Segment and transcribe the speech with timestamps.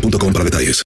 [0.00, 0.85] boostmobile.com para detalles.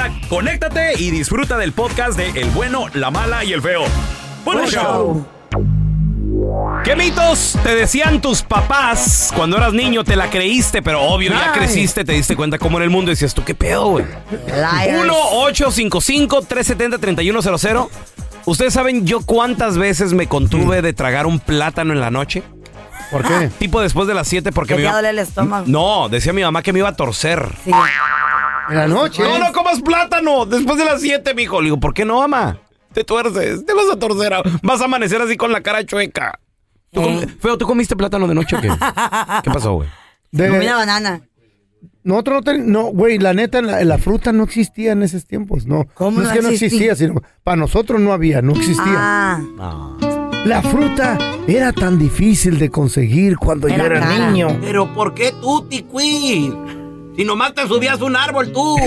[0.29, 3.83] conéctate y disfruta del podcast de El bueno, la mala y el feo.
[4.45, 5.25] ¡Buen show!
[6.83, 10.03] ¿Qué mitos te decían tus papás cuando eras niño?
[10.03, 11.59] Te la creíste, pero obvio, ya Ay.
[11.59, 14.05] creciste, te diste cuenta cómo era el mundo y decías, ¿tú qué pedo, güey?
[14.47, 15.07] Liars.
[15.07, 17.89] 1-855-370-3100.
[18.45, 22.41] ¿Ustedes saben yo cuántas veces me contuve de tragar un plátano en la noche?
[23.11, 23.49] ¿Por qué?
[23.59, 25.09] Tipo después de las 7 porque Te me iba iba...
[25.09, 25.65] el estómago.
[25.67, 27.45] No, decía mi mamá que me iba a torcer.
[27.63, 27.71] Sí.
[28.71, 29.21] En la noche.
[29.23, 31.59] No, no comas plátano después de las 7, mijo.
[31.61, 32.57] Le digo, ¿por qué no, mamá?
[32.93, 34.33] Te tuerces, te vas a torcer.
[34.63, 36.39] Vas a amanecer así con la cara chueca.
[36.91, 37.27] ¿Tú com- Eh.
[37.39, 38.67] Feo, ¿tú comiste plátano de noche o qué?
[39.43, 39.89] ¿Qué pasó, güey?
[40.31, 41.21] De- Comí una banana.
[42.03, 45.67] Nosotros no ten- no, güey, la neta, la, la fruta no existía en esos tiempos,
[45.67, 45.85] no.
[45.93, 46.91] ¿Cómo no es no que no existía?
[46.91, 48.83] existía, sino para nosotros no había, no existía.
[48.87, 49.97] Ah,
[50.45, 51.17] La fruta
[51.47, 54.57] era tan difícil de conseguir cuando yo Era niño.
[54.61, 56.55] Pero ¿por qué tú, Tiquín?
[57.15, 58.77] Si nomás te subías a un árbol tú,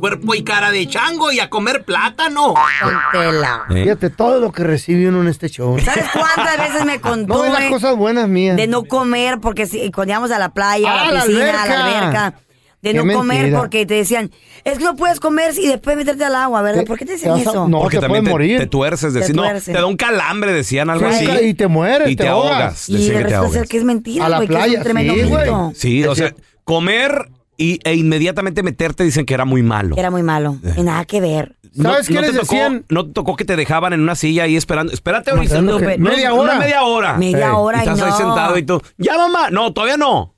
[0.00, 2.54] cuerpo y cara de chango y a comer plátano.
[2.82, 3.62] con tela.
[3.70, 3.82] ¿Eh?
[3.84, 5.78] Fíjate todo lo que recibe uno en este show.
[5.78, 8.56] ¿Sabes cuántas veces me No contó ves las cosas buenas mías.
[8.56, 11.62] de no comer porque si, cuando íbamos a la playa, Ah, a la la piscina,
[11.62, 12.34] a la alberca.
[12.82, 13.58] De Qué no comer mentira.
[13.58, 14.30] porque te decían,
[14.64, 16.84] es que no puedes comer y después meterte al agua, ¿verdad?
[16.86, 17.68] ¿Por qué te decían eso?
[17.68, 18.58] no, Porque te también puedes te, morir.
[18.58, 19.64] te tuerces, Te no, tuerces.
[19.66, 21.44] te da un calambre, decían algo Sí, así.
[21.48, 22.52] y te mueres, Y te te ahogas.
[22.52, 22.88] ahogas.
[22.88, 23.68] Y Decían que te resulta ser ahogas.
[23.68, 25.72] que es mentira, güey, que es un tremendo sí, mito.
[25.74, 27.28] Sí, o sea, comer
[27.62, 29.94] y, e inmediatamente meterte dicen que era muy malo.
[29.98, 30.56] Era muy malo.
[30.76, 31.56] Y nada que ver.
[31.80, 32.84] ¿Sabes qué no les te tocó- decían?
[32.88, 34.92] no te tocó que te dejaban en una silla ahí esperando.
[34.92, 35.60] Espérate ahorita.
[35.62, 36.58] Media una hora.
[36.58, 37.16] media hora.
[37.16, 38.16] Media Eh, hora Y y estás ahí no.
[38.16, 40.34] sentado y tú, ya mamá, no, todavía no.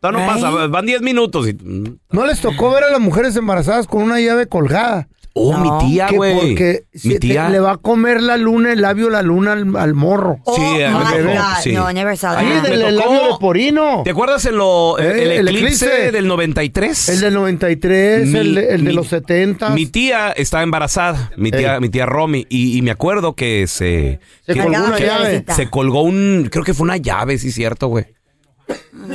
[0.00, 0.40] Todavía no Ay.
[0.42, 1.48] pasa, van 10 minutos.
[1.48, 1.98] Y, mm.
[2.12, 5.08] No les tocó ver a las mujeres embarazadas con una llave colgada.
[5.38, 5.80] Oh, No.
[5.82, 6.34] mi tía, güey.
[6.34, 7.48] porque si Mi te- tía.
[7.50, 10.38] le va a comer la luna, el labio, la luna al, al morro.
[10.44, 10.82] Oh Sí, my
[11.36, 11.72] a sí.
[11.72, 12.36] No, never saw.
[12.38, 14.00] Ahí del el labio leporino.
[14.04, 16.12] ¿Te acuerdas en lo, Eh, el, el eclipse, eclipse.
[16.12, 17.08] del 93?
[17.10, 19.70] El del 93, Mi- el, de, el de los 70.
[19.70, 21.80] Mi tía estaba embarazada, mi tía, Ey.
[21.80, 25.44] mi tía Romy, y, y me acuerdo que se, Se que colgó una llave.
[25.54, 28.06] se colgó un, creo que fue una llave, sí, cierto, güey.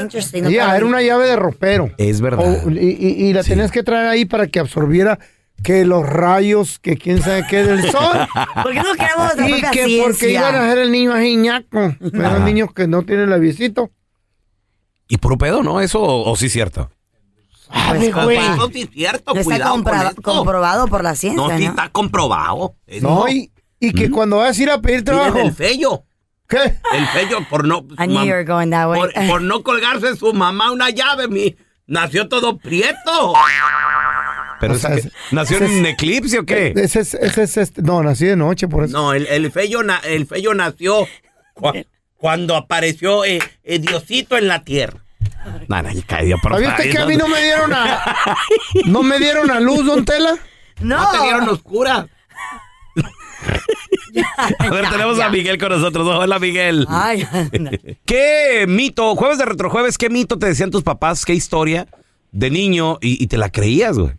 [0.09, 0.75] Ya, sabía.
[0.77, 1.89] era una llave de ropero.
[1.97, 2.63] Es verdad.
[2.65, 3.49] O- y, y- y la Sí.
[3.49, 5.19] tenías que traer ahí para que absorbiera
[5.63, 8.27] que los rayos, que quién sabe qué del sol.
[8.63, 10.03] ¿Por qué no y que ciencia?
[10.03, 11.95] porque iban a ser el niño ajiñaco.
[12.13, 13.91] Eran niños que no tienen labiecito.
[15.07, 15.81] ¿Y puro pedo, no?
[15.81, 16.89] ¿Eso o, o sí cierto?
[17.89, 18.37] Pues, güey.
[18.37, 19.69] Eso sí es cierto, no está
[20.21, 21.57] con comprobado por la ciencia, No, ¿no?
[21.57, 22.75] sí está comprobado.
[22.85, 25.31] Eso No, y, y que cuando vas a ir a pedir trabajo.
[25.33, 26.03] Miren el fello.
[26.47, 26.57] ¿Qué?
[26.93, 27.85] El fello por no...
[27.97, 28.99] I knew mam- you were going that way.
[28.99, 31.55] por, por no colgarse su mamá una llave, mi...
[31.87, 33.33] Nació todo prieto.
[34.61, 36.71] Pero O es sea, que- es- ¿Nació ese en un es- eclipse o qué?
[36.77, 38.93] Ese es, ese es este- no, nací de noche, por eso.
[38.95, 41.05] No, el, el fello, na- el fello nació
[41.55, 41.85] cua-
[42.15, 45.03] cuando apareció eh, eh, Diosito en la tierra.
[45.67, 47.99] No, no, ya caía por ¿Sabía usted ahí, que a mí no me dieron a...
[48.85, 50.37] ¿No me dieron a luz, don Tela?
[50.79, 50.97] No.
[50.99, 52.07] No te dieron oscura.
[54.59, 56.05] A ver, tenemos a Miguel con nosotros.
[56.07, 56.85] Hola, Miguel.
[56.89, 57.25] Ay,
[58.05, 61.87] ¿Qué mito, jueves de retrojueves, qué mito te decían tus papás, qué historia
[62.31, 64.11] de niño y, y te la creías, güey?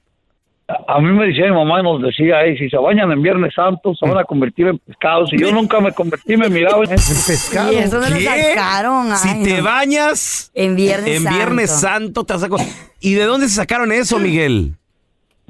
[0.89, 3.55] A mí me decía mi mamá y nos decía, "Ey, si se bañan en Viernes
[3.55, 5.33] Santo, se van a convertir en pescados.
[5.33, 7.73] Y yo nunca me convertí, me miraba en Pescado.
[7.73, 9.17] y eso me lo sacaron.
[9.17, 9.65] Si ay, te no.
[9.65, 11.37] bañas En Viernes en Santo.
[11.37, 12.49] Viernes Santo, te vas a...
[12.49, 12.57] co-
[13.01, 14.75] ¿Y de dónde se sacaron eso, Miguel?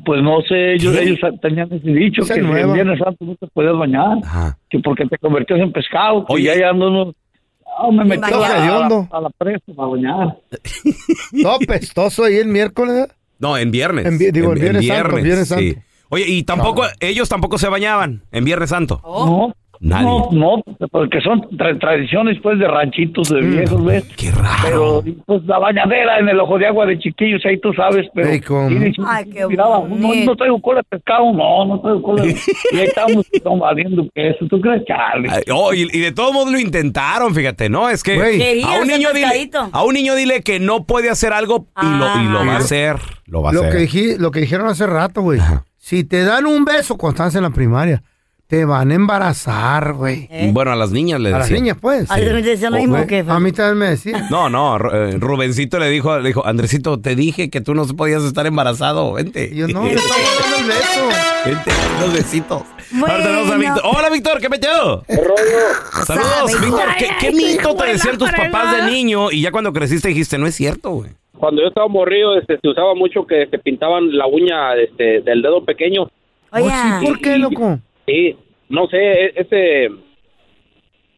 [0.05, 2.69] Pues no sé, ellos, ellos tenían ese dicho que nueva.
[2.69, 4.57] en Viernes Santo no te podías bañar, Ajá.
[4.71, 6.25] que porque te convertías en pescado.
[6.29, 6.59] Oye.
[6.59, 7.15] Ya ando uno,
[7.79, 10.37] ah, me metí la- a la presa para bañar.
[11.43, 13.07] Todo pestoso ahí el miércoles.
[13.43, 14.07] No, en viernes.
[14.07, 15.77] En vi- digo, en Viernes Santo, Viernes sí.
[16.11, 19.01] Oye, y tampoco, ellos tampoco se bañaban en Viernes Santo.
[19.03, 19.27] Oh.
[19.27, 20.05] No, Nadie.
[20.07, 20.63] no, no,
[20.93, 24.05] porque son tra- tradiciones pues de ranchitos de viejos, ¿ves?
[24.17, 24.63] Qué raro.
[24.63, 28.29] Pero pues la bañadera en el ojo de agua de chiquillos, ahí tú sabes, pero...
[28.29, 28.69] Ey, ¿cómo?
[28.69, 32.23] sí, sí, Ay, qué miraba, no, no traigo cola de pescado, no, no traigo cola
[32.23, 32.31] de...
[32.73, 35.29] y ahí estábamos no, valiendo queso, ¿tú crees, Charlie?
[35.33, 37.89] Ay, oh, y, y de todos modos lo intentaron, fíjate, ¿no?
[37.89, 38.17] Es que.
[38.17, 41.87] Quería a un niño dile, a un niño dile que no puede hacer algo y,
[41.87, 42.59] lo, y lo va a Ah.
[42.59, 42.97] hacer.
[43.27, 43.73] Lo va a Lo hacer.
[43.73, 45.41] que, dije- lo que dijeron hace rato, güey.
[45.77, 48.03] Si te dan un beso cuando estás en la primaria,
[48.53, 50.29] te van a embarazar, güey.
[50.53, 51.63] Bueno, a las niñas les A las decían.
[51.65, 52.11] niñas, pues.
[52.11, 53.25] A mí también te decían lo mismo que...
[53.27, 54.27] A mí también me decían.
[54.31, 58.23] No, no, eh, Rubencito le dijo, le dijo, Andresito, te dije que tú no podías
[58.25, 59.49] estar embarazado, vente.
[59.51, 61.09] Y yo, no, le estaba dando el beso.
[61.47, 62.63] Vente, unos besitos.
[62.91, 63.07] Bueno.
[63.07, 63.83] Ahora tenemos a Víctor.
[63.85, 65.03] Hola, Víctor, ¿qué metió?
[66.05, 66.89] Saludos, Víctor.
[66.99, 70.47] ¿Qué, qué mito te decían tus papás de niño y ya cuando creciste dijiste, no
[70.47, 71.11] es cierto, güey?
[71.39, 75.41] Cuando yo estaba morrido, este, se usaba mucho que se pintaban la uña este, del
[75.41, 76.03] dedo pequeño.
[76.53, 77.79] Oye, Oh, sí, ¿Por qué, loco?
[78.07, 78.37] Sí,
[78.69, 79.89] no sé, e- ese...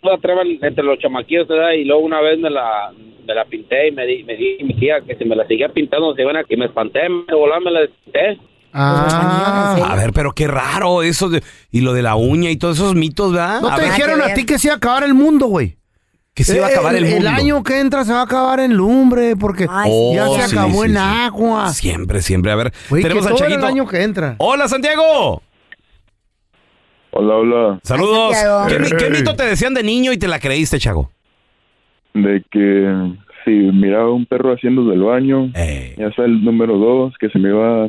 [0.03, 1.73] No atrevan entre los chamaquillos, ¿verdad?
[1.73, 2.93] Y luego una vez me la,
[3.27, 5.71] me la pinté y me di, me di mi tía que si me la seguía
[5.71, 6.43] pintando se iban a...
[6.49, 8.39] Y me espanté, me volá, me la despinté.
[8.75, 9.77] Ah.
[9.89, 12.95] A ver, pero qué raro eso de- y lo de la uña y todos esos
[12.95, 13.61] mitos, ¿verdad?
[13.63, 15.47] ¿No A te ver, dijeron que a ti que se iba a acabar el mundo,
[15.47, 15.77] güey?
[16.35, 17.17] que se iba a acabar el, mundo.
[17.19, 20.49] El año que entra se va a acabar en lumbre porque Ay, ya Oh, se
[20.49, 20.99] sí, acabó sí, en sí.
[21.01, 21.69] agua.
[21.69, 22.51] Siempre, siempre.
[22.51, 23.69] A ver, Güey, que tenemos a todo era el Chaguito.
[23.69, 24.35] año que entra.
[24.39, 25.41] Hola, Santiago.
[27.17, 27.81] Hola, hola.
[27.85, 28.35] Saludos.
[28.69, 31.11] ¿Qué, mi- qué mito te decían de niño y te la creíste, Chago?
[32.13, 33.13] De que
[33.45, 37.39] si miraba un perro haciendo del baño, Eh, ya sea el número dos, que se
[37.39, 37.89] me iba a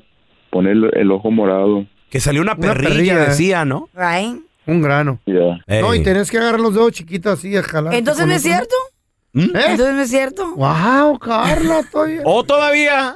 [0.51, 1.85] poner el, ojo morado.
[2.09, 3.89] que salió una Una perrilla, perrilla, decía, ¿no?
[3.95, 4.39] right?
[4.67, 5.19] Un grano.
[5.25, 5.59] Ya.
[5.81, 7.93] No, y tenés que agarrar los dedos chiquitos así y jalar.
[7.95, 8.75] Entonces no es cierto.
[9.33, 9.49] ¿Eh?
[9.53, 10.55] Entonces no es cierto.
[10.55, 12.21] Wow, Carla, todavía.
[12.23, 13.15] O todavía,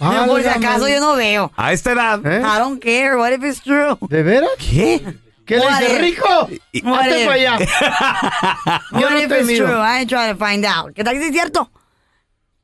[0.00, 1.50] No, por si acaso yo no veo.
[1.56, 2.20] a esta edad.
[2.26, 2.40] ¿Eh?
[2.40, 3.16] I don't care.
[3.16, 3.96] What if it's true?
[4.08, 4.50] ¿De veras?
[4.58, 5.00] ¿Qué?
[5.46, 6.26] ¿Qué le dice rico?
[6.28, 7.58] Hazte para allá.
[8.92, 9.66] Yo no te miro.
[9.66, 9.76] true?
[9.78, 10.92] I ain't trying to find out.
[10.94, 11.70] ¿Qué tal sí es cierto?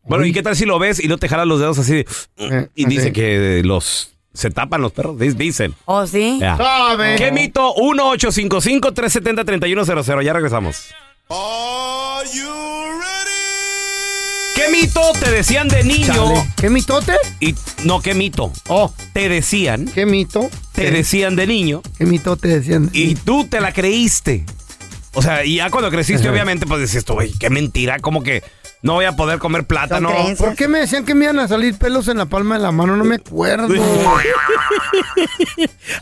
[0.04, 1.94] Bueno, ¿y qué tal si lo ves y no te jalas los dedos así?
[1.94, 2.06] de-
[2.38, 3.12] Eh, y dice así.
[3.12, 5.74] que los se tapan los perros, dicen.
[5.84, 6.38] ¿Oh, sí?
[6.40, 6.56] Ya.
[6.56, 7.16] Sabe.
[7.16, 7.74] ¿Qué mito?
[7.76, 10.22] 1-855-370-3100.
[10.22, 10.88] Ya regresamos.
[14.54, 16.06] ¿Qué mito te decían de niño?
[16.06, 16.44] Chale.
[16.56, 17.14] ¿Qué mitote?
[17.40, 17.54] Y
[17.84, 18.52] no, ¿qué mito?
[18.68, 20.48] Oh, Te decían, ¿qué mito?
[20.72, 22.88] te ¿Qué- decían de niño ¿Qué mitote decían?
[22.92, 24.44] y tú te la creíste.
[25.14, 28.42] O sea, y ya cuando creciste, obviamente, pues decías tú, güey, qué mentira, como que
[28.80, 30.10] no voy a poder comer plátano.
[30.38, 32.72] ¿Por qué me decían que me iban a salir pelos en la palma de la
[32.72, 32.96] mano?
[32.96, 33.68] No me acuerdo.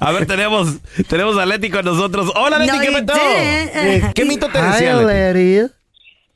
[0.01, 0.69] A ver, tenemos,
[1.09, 2.31] tenemos a Leti con nosotros.
[2.37, 3.13] Hola, Leti, No, ¿qué mito?
[4.15, 5.73] ¿Qué mito te Hi, decían, Leti?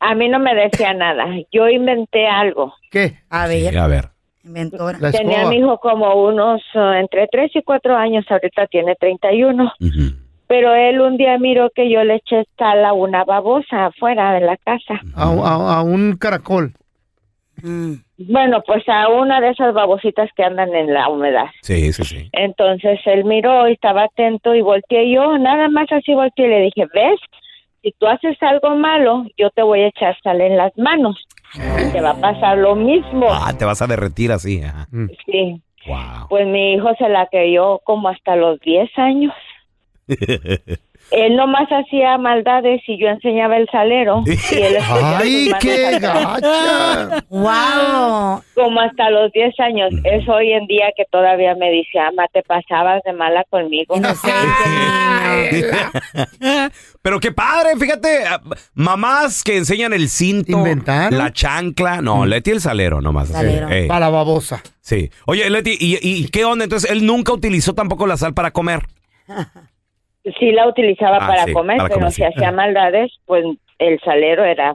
[0.06, 1.26] A mí no me decía nada.
[1.52, 2.74] Yo inventé algo.
[2.90, 3.18] ¿Qué?
[3.30, 4.04] A ver, Sí, a ver.
[4.44, 4.98] inventora.
[5.00, 8.24] La Tenía a mi hijo como unos eh, entre 3 y 4 años.
[8.28, 9.64] Ahorita tiene 31.
[9.80, 10.16] Ujú.
[10.46, 14.40] Pero él un día miró que yo le eché sal a una babosa afuera de
[14.40, 15.00] la casa.
[15.16, 16.74] A, a- a un caracol.
[17.62, 17.94] Mm.
[18.28, 21.46] Bueno, pues a una de esas babositas que andan en la humedad.
[21.62, 22.28] Sí, sí, sí.
[22.32, 26.60] Entonces él miró y estaba atento y volteé yo, nada más así volteé y le
[26.62, 27.18] dije, ¿ves?
[27.84, 31.22] Si tú haces algo malo, yo te voy a echar sal en las manos.
[31.54, 33.26] Y te va a pasar lo mismo.
[33.30, 34.62] Ah, te vas a derretir así.
[34.62, 34.88] ajá.
[35.26, 35.60] Sí.
[35.86, 36.28] Wow.
[36.30, 39.34] Pues mi hijo se la creyó como hasta los 10 años.
[41.10, 44.24] Él nomás hacía maldades y yo enseñaba el salero.
[44.26, 47.24] Y él ¡Ay, qué gacha!
[47.28, 48.42] ¡Wow!
[48.54, 49.90] Como hasta los 10 años.
[50.04, 53.94] Es hoy en día que todavía me dice, ama, te pasabas de mala conmigo.
[57.02, 58.24] Pero qué padre, fíjate.
[58.74, 61.18] Mamás que enseñan el cinto, ¿Inventaron?
[61.18, 62.00] la chancla.
[62.00, 63.24] No, Leti el salero nomás.
[63.30, 63.34] así.
[63.34, 63.68] Salero.
[63.68, 64.62] Ey, Para la babosa.
[64.80, 65.10] sí.
[65.26, 66.64] Oye, Leti, ¿y, y qué onda?
[66.64, 68.80] Entonces, él nunca utilizó tampoco la sal para comer.
[70.38, 73.44] Sí la utilizaba Ah, para sí, comer, para pero comer, si hacía maldades, pues
[73.78, 74.74] el salero era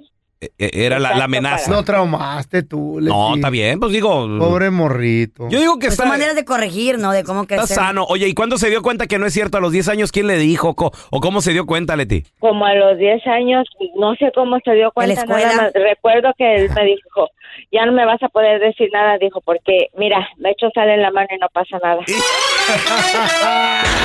[0.58, 1.70] era la, la amenaza.
[1.70, 3.00] No traumaste tú.
[3.02, 3.40] No, Leti.
[3.40, 4.26] está bien, pues digo.
[4.40, 5.50] Pobre morrito.
[5.50, 7.12] Yo digo que Pues son está, maneras de corregir, ¿no?
[7.12, 7.76] De cómo está crecer.
[7.76, 8.06] sano.
[8.06, 9.58] Oye, ¿y cuándo se dio cuenta que no es cierto?
[9.58, 10.76] ¿A los 10 años quién le dijo?
[10.78, 12.24] ¿O cómo se dio cuenta, Leti?
[12.40, 13.66] Como a los 10 años,
[13.98, 15.22] no sé cómo se dio cuenta.
[15.22, 15.48] escuela?
[15.48, 15.72] nada más.
[15.74, 17.28] Recuerdo que él me dijo,
[17.74, 21.02] ya no me vas a poder decir nada, dijo, porque mira, me echo sal en
[21.02, 22.00] la mano y no pasa nada.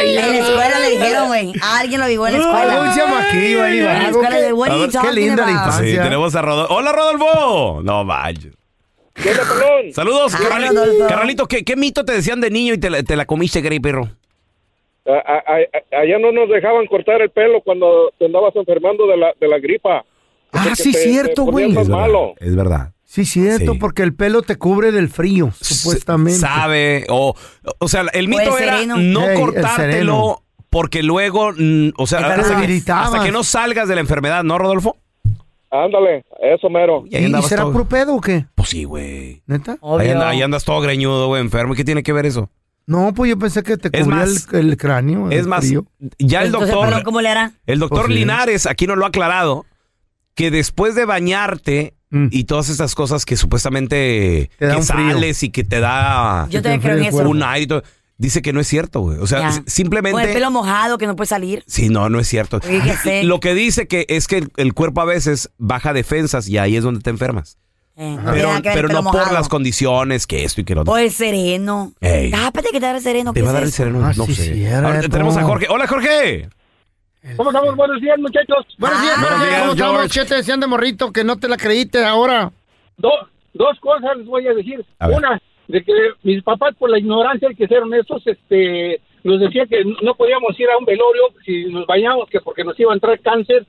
[0.00, 1.52] En la escuela le dijeron, güey.
[1.60, 2.80] Alguien lo vivó en la escuela.
[2.82, 4.92] un chamaquillo ahí, En la escuela qué- de what a are you ver,
[5.46, 5.84] la infancia.
[5.86, 6.74] Sí, tenemos a Rodolfo.
[6.74, 7.80] ¡Hola, Rodolfo!
[7.82, 8.50] No, vaya.
[9.14, 9.92] ¿Qué onda, pelón?
[9.92, 11.46] Saludos, Ah, carnalito.
[11.46, 14.08] ¿qué, qué mito te decían de niño y te la, te la comiste, Grey Perro?
[15.06, 15.38] A- a-
[15.96, 19.48] a- allá no nos dejaban cortar el pelo cuando te andabas enfermando de la, de
[19.48, 20.04] la gripa.
[20.52, 21.72] Ah, sí, te- cierto, güey.
[21.72, 22.34] malo.
[22.38, 22.92] Es verdad.
[23.04, 23.78] Sí, cierto, Sí.
[23.78, 26.38] porque el pelo te cubre del frío, supuestamente.
[26.38, 27.34] Sabe, o,
[27.78, 28.96] o sea, el mito el era sereno.
[28.98, 32.46] no Ey, el cortártelo porque luego, mm, o sea, Es
[32.84, 34.98] que, hasta que no salgas de la enfermedad, ¿no, Rodolfo?
[35.70, 37.04] Ándale, eso mero.
[37.10, 38.46] Y ahí ¿Y, y andabas será todo- puro pedo o qué?
[38.54, 39.42] Pues sí, güey.
[39.46, 39.72] ¿Neta?
[39.72, 40.12] Ahí, Obvio.
[40.12, 41.74] anda- ahí andas todo greñudo, güey, enfermo.
[41.74, 42.50] ¿Y qué tiene que ver eso?
[42.86, 45.30] No, pues yo pensé que te Es cubría más- el, el cráneo.
[45.30, 45.84] Es el más, frío.
[46.18, 47.52] ya el Entonces, doctor, ¿cómo le hará?
[47.66, 48.14] el doctor Pues.
[48.16, 49.66] Linares aquí nos lo ha aclarado,
[50.34, 52.28] que después de bañarte Mm.
[52.30, 56.70] y todas estas cosas que supuestamente Te que sales y que te da Yo te
[56.70, 57.16] también creo en enfría el eso.
[57.16, 57.30] cuerpo.
[57.30, 57.82] un aire y todo,
[58.18, 59.18] dice que no es cierto, güey.
[59.18, 59.62] O sea, Ya.
[59.66, 60.12] simplemente...
[60.12, 61.64] Con el pelo mojado que no puede salir.
[61.66, 62.60] Sí, no, no es cierto.
[63.02, 63.22] Sé.
[63.22, 66.76] Lo que dice que es que el, el cuerpo a veces baja defensas y ahí
[66.76, 67.56] es donde te enfermas.
[68.00, 68.16] Eh,
[68.62, 70.92] Pero, no por las condiciones que esto y que lo otro.
[70.92, 71.92] O el sereno.
[72.00, 72.30] Ey.
[72.30, 73.32] Tápate que te da el sereno.
[73.32, 74.72] Te ¿qué va a dar el sereno, Ah, no sí, sé.
[74.74, 75.66] Ahora tenemos a Jorge.
[75.68, 76.48] Hola, Jorge.
[77.36, 77.74] ¿Cómo estamos?
[77.74, 78.64] Buenos días, muchachos.
[78.78, 79.60] Buenos días, Ah, buenos días.
[79.62, 79.94] ¿Cómo George.
[80.06, 80.12] estamos?
[80.12, 82.52] ¿Qué te decían de morrito que no te la creíste ahora?
[82.98, 83.10] Do-
[83.54, 84.86] dos cosas les voy a decir.
[85.00, 85.08] A.
[85.08, 89.84] Una, de que mis papás, por la ignorancia que ser honestos, este, nos decía que
[90.02, 93.18] no podíamos ir a un velorio si nos bañamos, que porque nos iba a entrar
[93.20, 93.64] cáncer,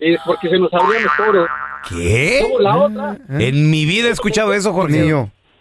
[0.00, 1.48] eh, porque se nos abrían los poros.
[1.88, 2.38] ¿Qué?
[2.42, 5.06] Luego la otra, En mi vida he escuchado eso, Jorge.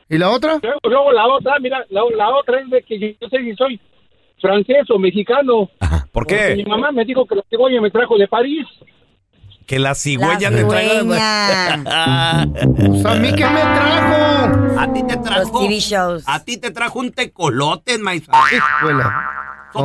[0.10, 0.60] ¿Y la otra?
[0.62, 3.56] luego, luego la otra, mira, la, la otra es de que yo no sé si
[3.56, 3.80] soy
[4.42, 5.70] francés o mexicano.
[5.80, 6.08] Ajá.
[6.12, 6.70] ¿Por Porque Mi qué?
[6.70, 8.66] mamá me dijo que la cigüeña me trajo de París.
[9.68, 11.84] Que la La cigüeña te traiga...
[12.76, 14.80] Pues a mí que me trajo.
[14.80, 15.60] A ti te Los trajo.
[15.62, 16.24] TV shows.
[16.28, 18.28] A ti te trajo un tecolote, maíz.
[18.52, 19.30] Escuela.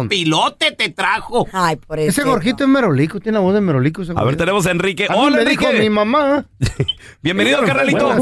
[0.09, 1.47] Pilote te trajo.
[1.53, 2.11] Ay, por eso.
[2.11, 4.03] Ese Jorgito es merolico, tiene la voz de merolico.
[4.03, 5.07] ese A ver, tenemos a Enrique.
[5.09, 5.91] A Hola, me dijo mi Enrique.
[5.91, 6.45] mamá.
[7.23, 8.13] Bienvenido, carnalito.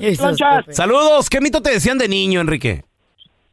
[0.00, 0.36] Estúpido.
[0.70, 1.30] Saludos.
[1.30, 2.84] ¿Qué mito te decían de niño, Enrique?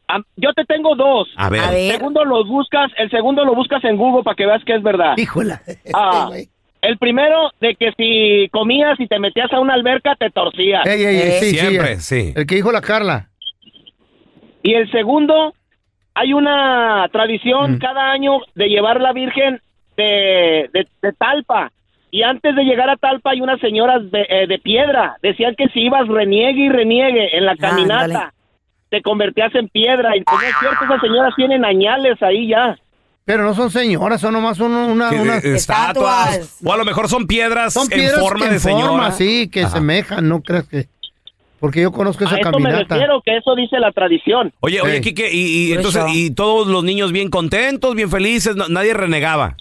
[0.08, 1.28] Ah, Yo te tengo dos.
[1.36, 1.60] A ver.
[1.62, 1.92] A El ver.
[1.92, 5.14] segundo lo buscas, el segundo lo buscas en Google para que veas que es verdad.
[5.16, 5.62] Híjola.
[5.94, 6.30] Ah,
[6.82, 10.86] el primero de que si comías y te metías a una alberca te torcías.
[10.86, 12.32] Ey, ey, ey, Eh, sí, Siempre, el- sí.
[12.36, 13.28] El que dijo la Carla.
[14.62, 15.54] Y el segundo,
[16.14, 17.78] hay una tradición Mm.
[17.78, 19.60] cada año de llevar la Virgen
[19.96, 21.70] de, de- de Talpa.
[22.10, 25.16] Y antes de llegar a Talpa hay unas señoras de, eh, de piedra.
[25.22, 28.32] Decían que si ibas reniegue y reniegue en la caminata,
[28.90, 30.16] te convertías en piedra.
[30.16, 32.76] Y pues no es cierto, esas señoras tienen añales ahí ya.
[33.26, 36.58] Pero no son señoras, son nomás son una, Que- una- eh, estatuas.
[36.64, 38.86] O a lo mejor son piedras, son piedras en forma que de señora.
[38.86, 39.76] forma, sí, que Ajá.
[39.76, 40.86] semejan, no creas que...
[41.58, 42.94] Porque yo conozco esa A eso me caminata.
[42.94, 44.52] refiero, que eso dice la tradición.
[44.60, 45.00] Oye, oye, Ey.
[45.00, 46.12] Kike, y, entonces, eso.
[46.14, 49.56] y todos los niños bien contentos, bien felices, no- nadie renegaba.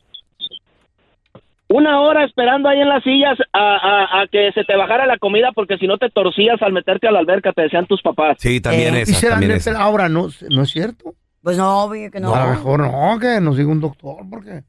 [1.67, 5.17] Una hora esperando ahí en las sillas a, a- a que se te bajara la
[5.17, 8.37] comida porque si no te torcías al meterte a la alberca, te decían tus papás.
[8.39, 8.99] Sí, también Eh.
[8.99, 9.71] ¿Y esa, será también neta?
[9.71, 9.81] esa.
[9.81, 11.15] Ahora no, no es cierto.
[11.45, 12.33] Pues no, obvio que no.
[12.33, 14.63] A lo mejor no, que nos diga un doctor, porque...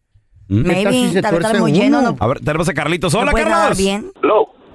[0.49, 0.62] ¿Mm?
[0.62, 2.02] ¿qué tal si Maybe, se tal vez está muy lleno.
[2.02, 3.14] No, A ver, tenemos a Carlitos.
[3.14, 3.78] no Hola, nadar Carlos.
[3.78, 4.12] bien.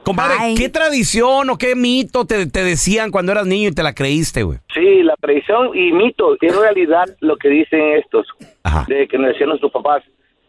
[0.04, 0.56] Compadre, Ay.
[0.56, 4.42] ¿qué tradición o qué mito te, te decían cuando eras niño y te la creíste,
[4.42, 4.58] güey?
[4.74, 8.26] Sí, la tradición y mito, es realidad lo que dicen estos,
[8.64, 8.84] Ajá.
[8.88, 10.02] de que nos decían nuestros papás.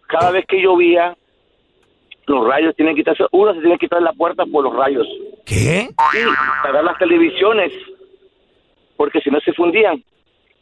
[0.09, 1.14] Cada vez que llovía,
[2.28, 5.06] los rayos tienen que quitarse, uno se tiene que quitar la puerta por los rayos.
[5.44, 5.90] ¿Qué?
[6.12, 6.18] Sí,
[6.62, 7.73] pagar las televisiones,
[8.97, 10.02] porque si no se fundían.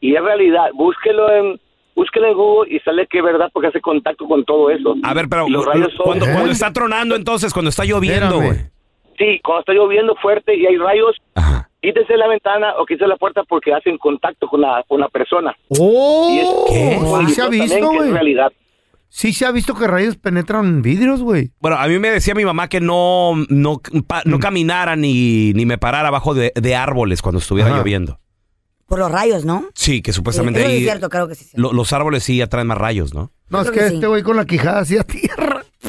[0.00, 1.60] Y es realidad, búsquelo en,
[1.94, 4.94] búsquelo en Google y sale que es verdad porque hace contacto con todo eso.
[5.02, 8.36] A ver, pero Y los rayos son- cuando, cuando está tronando, entonces, cuando está lloviendo,
[8.36, 8.56] güey.
[9.18, 11.68] Sí, cuando está lloviendo fuerte y hay rayos, Ajá.
[11.82, 15.54] quítese la ventana o quítese la puerta porque hacen contacto con la, con la persona.
[15.78, 16.28] ¡Oh!
[16.32, 17.26] Y es- ¿Qué?
[17.26, 18.10] Sí se ha visto, güey.
[18.10, 18.50] realidad.
[19.12, 21.50] Sí se ha visto que rayos penetran vidrios, güey.
[21.60, 24.30] Bueno, a mí me decía mi mamá que no, no, pa- Mm.
[24.30, 27.78] no caminara ni, ni me parara abajo de, de árboles cuando estuviera Ajá.
[27.78, 28.18] lloviendo.
[28.90, 29.66] Por los rayos, ¿no?
[29.74, 31.44] Sí, que supuestamente sí ahí es cierto, creo que sí.
[31.44, 31.62] cierto.
[31.62, 33.30] lo- los árboles sí atraen más rayos, ¿no?
[33.48, 33.94] No, es que que sí.
[33.94, 35.62] este güey con la quijada hacia tierra.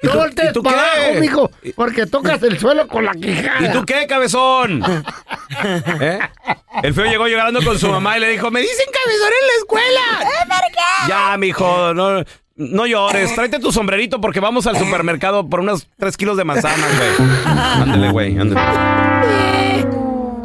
[0.00, 1.00] ¿Y tú- No voltees y tú para qué?
[1.06, 3.66] abajo, mijo, porque tocas el suelo con la quijada.
[3.68, 4.82] ¿Y tú qué, cabezón?
[6.00, 6.18] ¿Eh?
[6.82, 9.54] El feo llegó llorando con su mamá y le dijo, me dicen cabezón en la
[9.58, 10.00] escuela.
[11.08, 12.22] Ya, mijo, no,
[12.54, 16.90] No llores, tráete tu sombrerito porque vamos al supermercado por unos 3 kilos de manzanas,
[16.96, 17.28] güey.
[17.46, 19.57] Ándale, güey, ándale.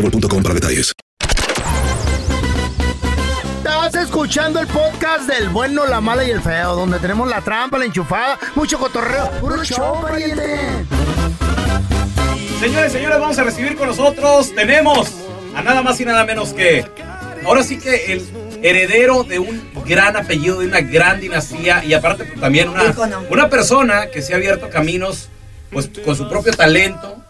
[0.00, 0.92] boostmobile.com para detalles.
[3.58, 7.78] Estás escuchando el podcast del bueno, la mala y el feo, donde tenemos la trampa,
[7.78, 9.30] la enchufada, mucho cotorreo.
[9.40, 10.58] ¡Puro show, pariente!
[12.60, 14.54] Señores, señores, vamos a recibir con nosotros.
[14.54, 15.12] Tenemos
[15.54, 16.84] a nada más y nada menos que.
[17.44, 18.28] Ahora sí que el
[18.62, 22.94] heredero de un gran apellido, de una gran dinastía y aparte pues, también una,
[23.30, 25.28] una persona que se ha abierto caminos
[25.70, 27.22] pues con su propio talento,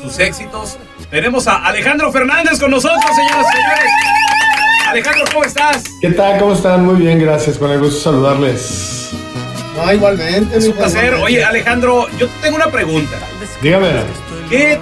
[0.00, 0.78] sus éxitos.
[1.10, 3.92] Tenemos a Alejandro Fernández con nosotros, señoras y señores.
[4.88, 5.84] Alejandro, ¿cómo estás?
[6.00, 6.38] ¿Qué tal?
[6.38, 6.84] ¿Cómo están?
[6.84, 7.58] Muy bien, gracias.
[7.58, 9.10] Con el gusto de saludarles.
[9.76, 10.58] No, igualmente.
[10.58, 11.14] Es un placer.
[11.14, 13.16] Oye, Alejandro, yo tengo una pregunta.
[13.60, 13.88] Dígame.
[14.48, 14.78] ¿Qué,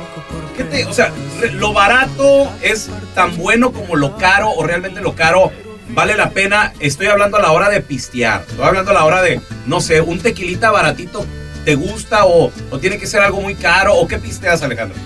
[0.57, 1.11] qué te, o sea,
[1.53, 5.51] lo barato es tan bueno como lo caro o realmente lo caro
[5.89, 6.73] vale la pena?
[6.79, 8.45] Estoy hablando a la hora de pistear.
[8.49, 11.27] Estoy hablando a la hora de, no sé, un tequilita baratito.
[11.67, 13.97] ¿Te gusta o, o tiene que ser algo muy caro?
[13.97, 14.97] ¿O qué pisteas, Alejandro?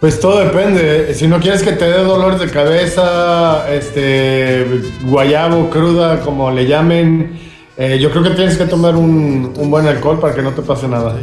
[0.00, 1.12] Pues todo depende.
[1.12, 4.66] Si no quieres que te dé dolor de cabeza, este,
[5.02, 7.38] guayabo, cruda, como le llamen,
[7.76, 10.62] eh, yo creo que tienes que tomar un, un, buen alcohol para que no te
[10.62, 11.14] pase nada.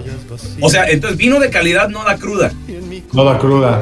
[0.61, 2.51] O sea, entonces vino de calidad no da cruda.
[3.11, 3.81] No da cruda.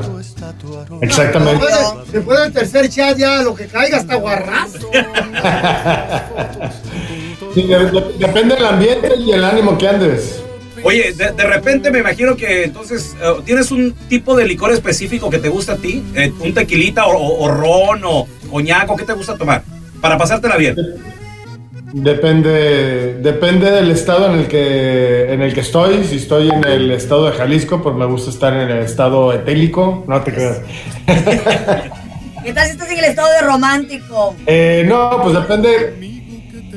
[1.02, 1.66] Exactamente.
[2.14, 4.90] Después del tercer chat ya lo que caiga hasta guarrazo.
[7.54, 10.42] sí, de, de, depende del ambiente y el ánimo que andes.
[10.84, 15.30] Oye, de, de, repente me imagino que entonces uh, tienes un tipo de licor específico
[15.30, 19.04] que te gusta a ti, eh, un tequilita o, o, o ron o coñac, ¿qué
[19.04, 19.64] te gusta tomar?
[20.02, 20.76] Para pasártela bien.
[21.94, 26.06] Depende, depende del estado en el que en el que estoy.
[26.06, 30.06] Si estoy en el estado de Jalisco, pues me gusta estar en el estado etélico.
[30.08, 30.62] No te creas.
[32.44, 34.36] ¿Qué tal si estás en el estado de romántico?
[34.46, 36.21] Eh, no, pues depende.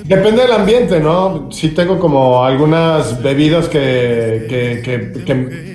[0.04, 1.48] Depende del ambiente, ¿no?
[1.50, 5.74] Sí tengo como algunas bebidas que, que, que, que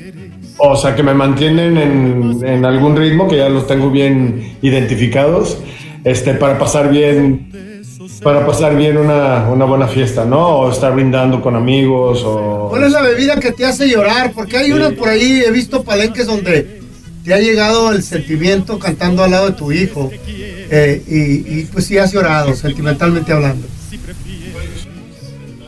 [0.60, 5.58] o sea, que me mantienen en, en, algún ritmo, que ya los tengo bien identificados,
[6.04, 7.82] este, para pasar bien,
[8.22, 10.60] para pasar bien una, una buena fiesta, ¿no?
[10.60, 12.68] O estar brindando con amigos, o...
[12.70, 14.32] ¿Cuál es la bebida que te hace llorar?
[14.36, 14.74] Porque hay sí.
[14.74, 16.82] unas por ahí, he visto palenques donde
[17.24, 21.86] te ha llegado el sentimiento cantando al lado de tu hijo, eh, y, y pues
[21.86, 23.66] sí has llorado, sentimentalmente hablando.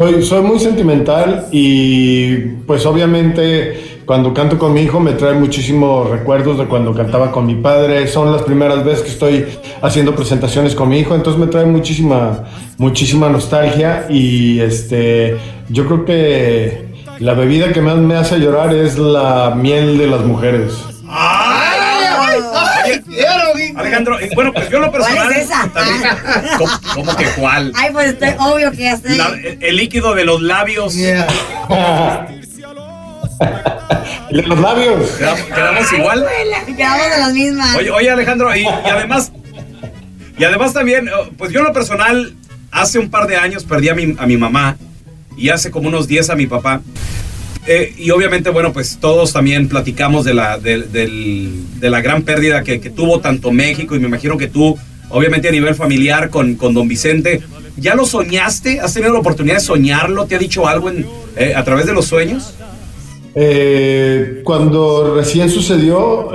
[0.02, 2.36] Soy, soy, muy sentimental y
[2.66, 7.46] pues obviamente cuando canto con mi hijo me trae muchísimos recuerdos de cuando cantaba con
[7.46, 8.08] mi padre.
[8.08, 9.46] Son las primeras veces que estoy
[9.80, 12.46] haciendo presentaciones con mi hijo, entonces me trae muchísima,
[12.80, 15.38] muchísima nostalgia y este,
[15.70, 16.88] yo creo que
[17.20, 20.74] la bebida que más me hace llorar es la miel de las mujeres.
[23.91, 25.27] Alejandro, bueno, pues yo lo personal.
[25.27, 25.69] ¿Cuál es esa?
[25.73, 26.01] También,
[26.58, 27.71] ¿cómo, ¿cómo, que cuál?
[27.75, 29.17] Ay, pues estoy obvio que ya sé.
[29.17, 30.95] La, el líquido de los labios.
[30.95, 31.27] Yeah.
[34.32, 35.12] ¿De los labios?
[35.12, 36.25] ¿Quedamos, quedamos igual?
[36.77, 37.75] Quedamos de las mismas.
[37.75, 39.32] Oye, oye Alejandro, y, y, además,
[40.38, 42.34] y además también, oh, pues yo en lo personal,
[42.71, 44.77] hace un par de años perdí a mi, a mi mamá
[45.36, 46.82] y hace como unos 10 a mi papá.
[47.67, 52.80] Eh, y obviamente, bueno, pues todos también platicamos de la, de, la gran pérdida que,
[52.80, 54.78] tuvo tanto México y me imagino que tú
[55.10, 57.41] obviamente a nivel familiar con, con don Vicente.
[57.78, 58.80] ¿Ya lo soñaste?
[58.80, 60.26] ¿Has tenido la oportunidad de soñarlo?
[60.26, 62.54] ¿Te ha dicho algo eh, a través de los sueños?
[63.34, 66.30] Eh, cuando recién sucedió,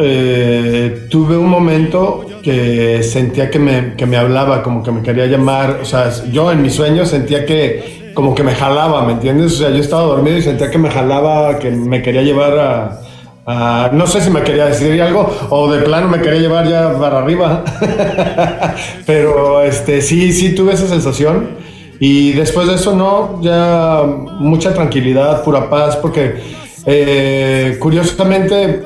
[1.10, 5.80] tuve un momento que sentía que me, que me hablaba, como que me quería llamar.
[5.82, 9.52] O sea, yo en mis sueños sentía que como que me jalaba, ¿me entiendes?
[9.52, 12.98] O sea, yo estaba dormido y sentía que me jalaba, que me quería llevar
[13.46, 16.98] a, no sé si me quería decir algo o de plano me quería llevar ya
[16.98, 17.62] para arriba.
[19.06, 21.50] Pero este, sí, sí tuve esa sensación.
[22.00, 24.02] Y después de eso, no, ya
[24.38, 26.40] mucha tranquilidad, pura paz, porque
[26.86, 28.82] eh, curiosamente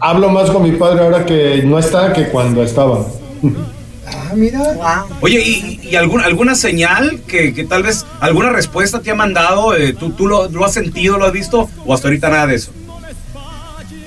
[0.00, 2.98] hablo más con mi padre ahora que no está que cuando estaba.
[4.06, 5.04] Ah, mira.
[5.20, 9.74] Oye, ¿y, y algún- alguna señal que, que tal vez alguna respuesta te ha mandado?
[9.74, 11.68] Eh, ¿Tú, tú lo, lo has sentido, lo has visto?
[11.84, 12.72] ¿O hasta ahorita nada de eso?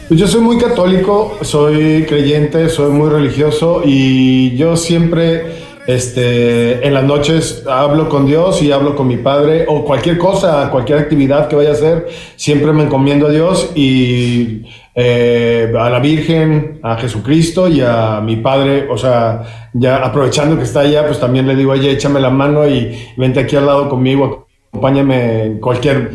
[0.07, 6.93] Pues yo soy muy católico, soy creyente, soy muy religioso y yo siempre este, en
[6.95, 11.47] las noches hablo con Dios y hablo con mi padre o cualquier cosa, cualquier actividad
[11.47, 12.07] que vaya a hacer,
[12.38, 14.63] siempre me encomiendo a Dios y
[14.95, 20.63] eh, a la Virgen, a Jesucristo y a mi padre, o sea, ya aprovechando que
[20.63, 23.88] está allá, pues también le digo, oye, échame la mano y vente aquí al lado
[23.89, 26.12] conmigo, acompáñame en cualquier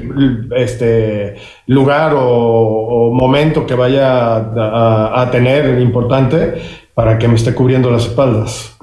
[0.57, 4.37] este, lugar o, o momento que vaya a,
[5.17, 6.55] a- a tener importante
[6.95, 8.77] para que me esté cubriendo las espaldas.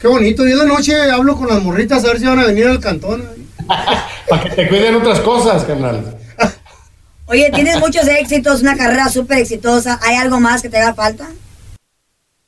[0.00, 0.44] Qué bonito.
[0.46, 2.78] Yo en la noche hablo con las morritas a ver si van a venir al
[2.80, 3.24] cantón.
[4.28, 6.16] Para que te cuiden otras cosas, carnal.
[7.30, 10.00] Oye, tienes muchos éxitos, una carrera súper exitosa.
[10.02, 11.28] ¿Hay algo más que te haga falta?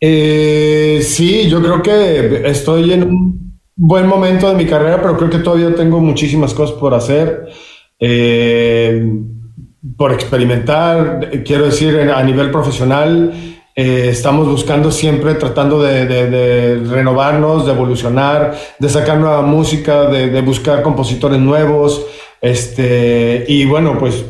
[0.01, 5.29] Eh, sí, yo creo que estoy en un buen momento de mi carrera, pero creo
[5.29, 7.49] que todavía tengo muchísimas cosas por hacer,
[7.99, 9.07] eh,
[9.99, 13.35] por experimentar, quiero decir, a nivel profesional.
[13.77, 20.41] eh, estamos buscando siempre, tratando de, renovarnos, de evolucionar, de sacar nueva música, de, de
[20.43, 22.05] buscar compositores nuevos.
[22.41, 24.25] Este, y bueno, pues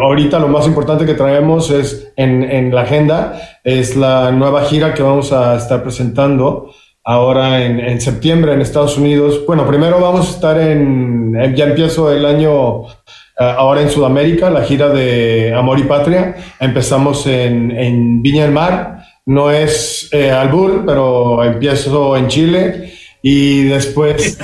[0.00, 4.94] ahorita lo más importante que traemos es en, en la agenda es la nueva gira
[4.94, 6.70] que vamos a estar presentando
[7.04, 9.42] ahora en, en septiembre en Estados Unidos.
[9.46, 12.90] Bueno, primero vamos a estar en, eh, ya empiezo el año eh,
[13.38, 16.36] ahora en Sudamérica, la gira de Amor y Patria.
[16.60, 23.64] Empezamos en, en Viña del Mar, no es eh, albur, pero empiezo en Chile y
[23.64, 24.38] después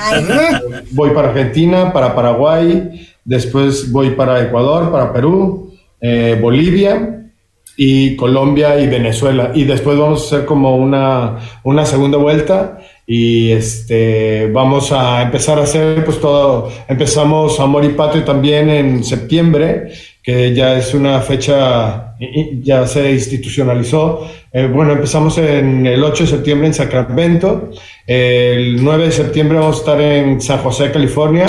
[0.92, 7.32] voy para Argentina, para Paraguay, después voy para Ecuador, para Perú, eh, Bolivia
[7.76, 9.50] y Colombia y Venezuela.
[9.54, 15.58] Y después vamos a hacer como una, una segunda vuelta y este, vamos a empezar
[15.58, 16.70] a hacer pues todo.
[16.88, 22.16] Empezamos Amor y también en septiembre, que ya es una fecha,
[22.62, 24.30] ya se institucionalizó.
[24.52, 27.70] Eh, bueno, empezamos en el 8 de septiembre en Sacramento,
[28.06, 31.46] el 9 de septiembre vamos a estar en San José, California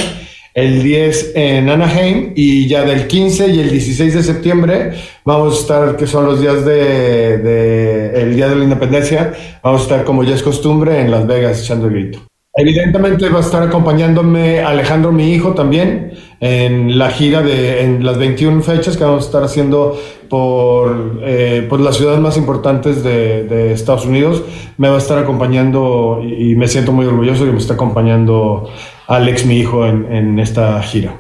[0.56, 4.94] el 10 en Anaheim y ya del 15 y el 16 de septiembre
[5.26, 9.84] vamos a estar, que son los días de, el Día de la Independencia, vamos a
[9.84, 12.20] estar como ya es costumbre en Las Vegas echando el grito.
[12.58, 18.18] Evidentemente va a estar acompañándome Alejandro, mi hijo, también en la gira de en las
[18.18, 23.74] 21 fechas que vamos a estar haciendo por, eh, por las ciudades más importantes de,
[23.74, 24.42] Estados Unidos.
[24.78, 28.70] Me va a estar acompañando y, y me siento muy orgulloso que me está acompañando
[29.08, 31.18] Alex, mi hijo, en, en esta gira.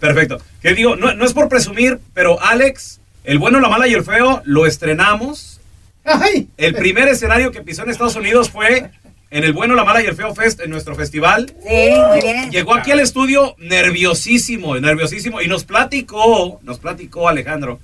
[0.00, 0.40] Perfecto.
[0.62, 4.04] Que digo, no, no es por presumir, pero Alex, el bueno, la mala y el
[4.04, 5.60] feo, lo estrenamos.
[6.58, 8.90] El primer escenario que pisó en Estados Unidos fue
[9.30, 11.52] en el bueno, la mala y el feo fest, en nuestro festival.
[11.66, 12.50] Sí, muy bien.
[12.50, 17.80] Llegó aquí al estudio nerviosísimo, nerviosísimo, y nos platicó, nos platicó Alejandro,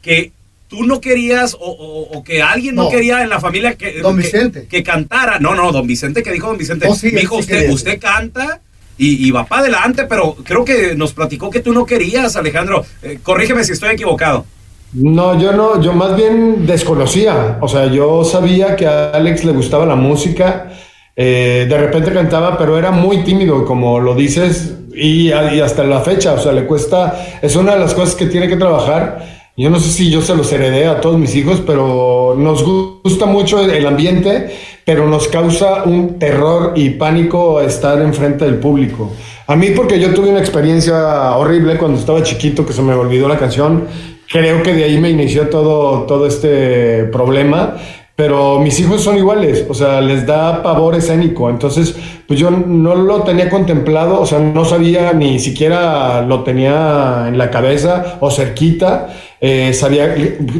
[0.00, 0.32] que
[0.68, 2.88] tú no querías, o, o- o que alguien no, No.
[2.90, 4.66] quería en la familia que, Don que- Vicente.
[4.68, 5.38] que cantara.
[5.38, 6.86] No, no, don Vicente, que dijo don Vicente.
[6.88, 8.60] Oh, sí, sí usted, usted canta
[9.04, 12.84] y, va para adelante, pero creo que nos platicó que tú no querías, Alejandro.
[13.02, 14.44] Eh, corrígeme si estoy equivocado.
[14.92, 17.58] No, yo no, yo más bien desconocía.
[17.60, 20.72] O sea, yo sabía que a Alex le gustaba la música.
[21.16, 26.00] eh, de repente cantaba, pero era muy tímido, como lo dices, y, y hasta la
[26.00, 26.34] fecha.
[26.34, 27.38] O sea, le cuesta.
[27.42, 29.42] Es una de las cosas que tiene que trabajar.
[29.56, 33.26] Yo no sé si yo se los heredé a todos mis hijos, pero nos gusta
[33.26, 34.50] mucho el ambiente,
[34.84, 39.12] pero nos causa un terror y pánico estar enfrente del público.
[39.46, 43.28] A mí porque yo tuve una experiencia horrible cuando estaba chiquito que se me olvidó
[43.28, 43.86] la canción.
[44.30, 47.76] Creo que de ahí me inició todo, todo este problema.
[48.14, 51.48] Pero mis hijos son iguales, o sea, les da pavor escénico.
[51.48, 51.96] Entonces,
[52.28, 57.38] pues yo no lo tenía contemplado, o sea, no sabía ni siquiera lo tenía en
[57.38, 59.08] la cabeza o cerquita.
[59.44, 60.14] Eh, sabía,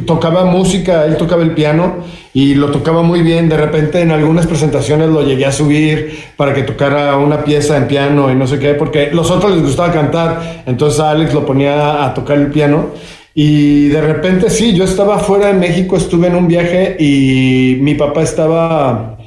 [0.05, 3.47] tocaba música, él tocaba el piano y lo tocaba muy bien.
[3.47, 7.87] De repente en algunas presentaciones lo llegué a subir para que tocara una pieza en
[7.87, 12.03] piano y no sé qué, porque los otros les gustaba cantar, entonces Alex lo ponía
[12.03, 12.89] a tocar el piano.
[13.33, 17.95] Y de repente sí, yo estaba fuera de México, estuve en un viaje y mi
[17.95, 19.17] papá estaba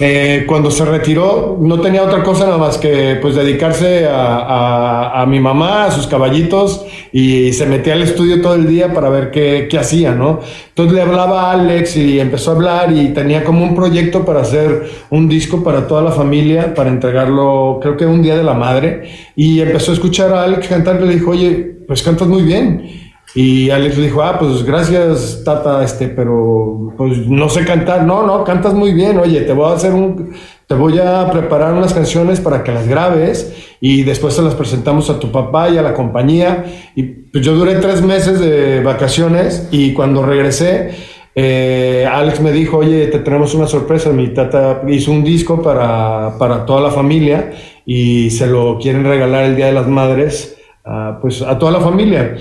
[0.00, 5.22] eh, cuando se retiró, no tenía otra cosa nada más que pues dedicarse a, a-
[5.22, 9.08] a mi mamá, a sus caballitos, y se metía al estudio todo el día para
[9.08, 10.40] ver qué, qué hacía, ¿no?
[10.70, 14.40] Entonces le hablaba a Alex y empezó a hablar y tenía como un proyecto para
[14.40, 18.54] hacer un disco para toda la familia, para entregarlo, creo que un día de la
[18.54, 22.42] madre, y empezó a escuchar a Alex cantar y le dijo, oye, pues cantas muy
[22.42, 23.03] bien.
[23.34, 28.04] Y Alex le dijo, ah, pues gracias, Tata, este, pero pues no sé cantar.
[28.04, 29.18] No, no, cantas muy bien.
[29.18, 30.34] Oye, te voy a hacer un,
[30.68, 35.10] te voy a preparar unas canciones para que las grabes y después se las presentamos
[35.10, 36.64] a tu papá y a la compañía.
[36.94, 40.92] Y pues yo duré tres meses de vacaciones y cuando regresé,
[41.34, 44.10] eh, Alex me dijo, oye, te tenemos una sorpresa.
[44.10, 47.52] Mi tata hizo un disco para, para toda la familia
[47.84, 51.80] y se lo quieren regalar el Día de las Madres, ah, pues a toda la
[51.80, 52.36] familia.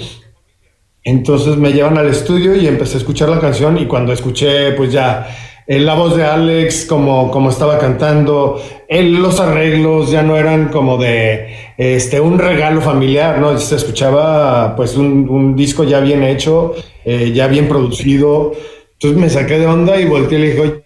[1.04, 4.92] Entonces me llevan al estudio y empecé a escuchar la canción y cuando escuché pues
[4.92, 5.28] ya
[5.68, 10.98] eh, la voz de Alex como, como estaba cantando, los arreglos ya no eran como
[10.98, 13.58] de este, un regalo familiar, ¿no?
[13.58, 16.74] Se escuchaba pues un, disco ya bien hecho,
[17.06, 18.54] eh, ya bien producido.
[18.94, 20.84] Entonces me saqué de onda y volteé y le dije, "Oye,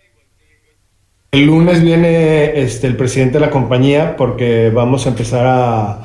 [1.32, 6.03] el lunes viene este, el presidente de la compañía porque vamos a empezar a-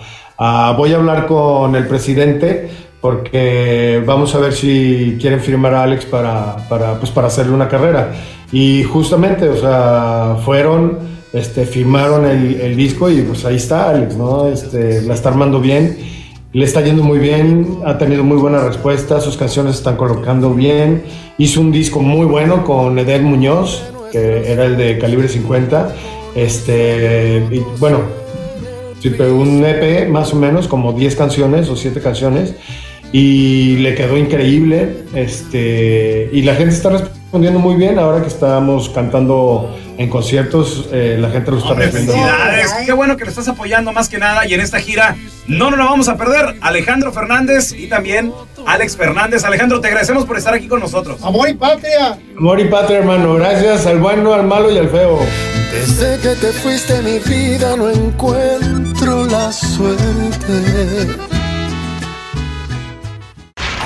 [0.76, 2.68] Voy a hablar con el presidente
[3.02, 7.68] porque vamos a ver si quieren firmar a Alex para, para, pues, para hacerle una
[7.68, 8.12] carrera.
[8.52, 10.98] Y justamente, o sea, fueron,
[11.32, 14.46] este, firmaron el, el disco y pues ahí está Alex, ¿no?
[14.46, 15.98] Este, la está armando bien.
[16.52, 20.54] Le está yendo muy bien, ha tenido muy buena respuesta, sus canciones se están colocando
[20.54, 21.02] bien.
[21.38, 25.92] Hizo un disco muy bueno con Edel Muñoz, que era el de calibre 50.
[26.36, 28.00] Este, y, bueno,
[29.32, 32.54] un EP más o menos, como 10 canciones o 7 canciones.
[33.12, 35.04] Y le quedó increíble.
[35.14, 40.88] Este, y la gente está respondiendo muy bien ahora que estamos cantando en conciertos.
[40.92, 42.12] eh, la gente lo está recibiendo.
[42.12, 42.72] felicidades.
[42.86, 44.46] Qué bueno que lo estás apoyando más que nada.
[44.46, 46.56] Y en esta gira no nos la vamos a perder.
[46.62, 48.32] Alejandro Fernández y también
[48.66, 49.44] Alex Fernández.
[49.44, 51.22] Alejandro, te agradecemos por estar aquí con nosotros.
[51.22, 52.18] Amor y patria.
[52.36, 53.34] Amor y patria, hermano.
[53.34, 55.18] Gracias al bueno, al malo y al feo.
[55.72, 61.31] Desde que te fuiste mi vida no encuentro la suerte.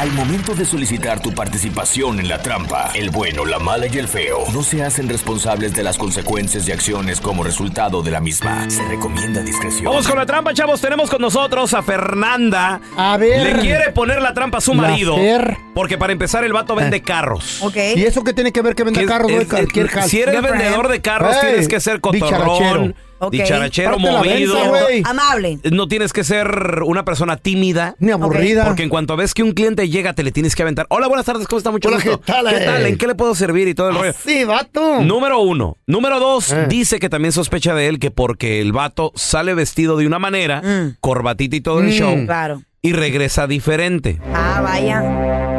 [0.06, 4.06] Al momento de solicitar tu participación en la trampa, el bueno, la mala y el
[4.06, 8.70] feo no se hacen responsables de las consecuencias y acciones como resultado de la misma.
[8.70, 9.86] Se recomienda discreción.
[9.86, 10.80] Vamos con la trampa, chavos.
[10.80, 12.80] Tenemos con nosotros a Fernanda.
[12.96, 13.54] A ver.
[13.54, 15.16] Le quiere poner la trampa a su marido.
[15.16, 15.56] Fer.
[15.74, 17.60] Porque para empezar, el vato vende carros.
[17.62, 17.76] Ok.
[17.96, 20.08] ¿Y eso qué tiene que ver que venda carros es- es- jal?
[20.08, 22.94] Si eres vendedor de carros, Hey, tienes que ser cotorrón,
[23.30, 24.56] Dicharachero, movido.
[25.04, 25.58] Amable.
[25.72, 27.94] No tienes que ser una persona tímida.
[27.98, 28.64] Ni aburrida.
[28.64, 30.86] Porque en cuanto ves que un cliente llega, te le tienes que aventar.
[30.90, 31.70] Hola, buenas tardes, ¿cómo está?
[31.70, 32.20] Mucho Hola, gusto.
[32.20, 32.88] ¿qué tal, eh?
[32.88, 34.12] ¿En qué le puedo servir y todo el rollo?
[34.24, 35.00] Sí, vato.
[35.02, 35.78] Número uno.
[35.86, 36.66] Número dos, Eh.
[36.68, 40.60] dice que también sospecha de él que porque el vato sale vestido de una manera,
[40.62, 40.96] Mm.
[41.00, 41.90] corbatita y todo el Mm.
[41.90, 42.62] show, Claro.
[42.82, 44.20] y regresa diferente.
[44.34, 45.55] Ah, vaya.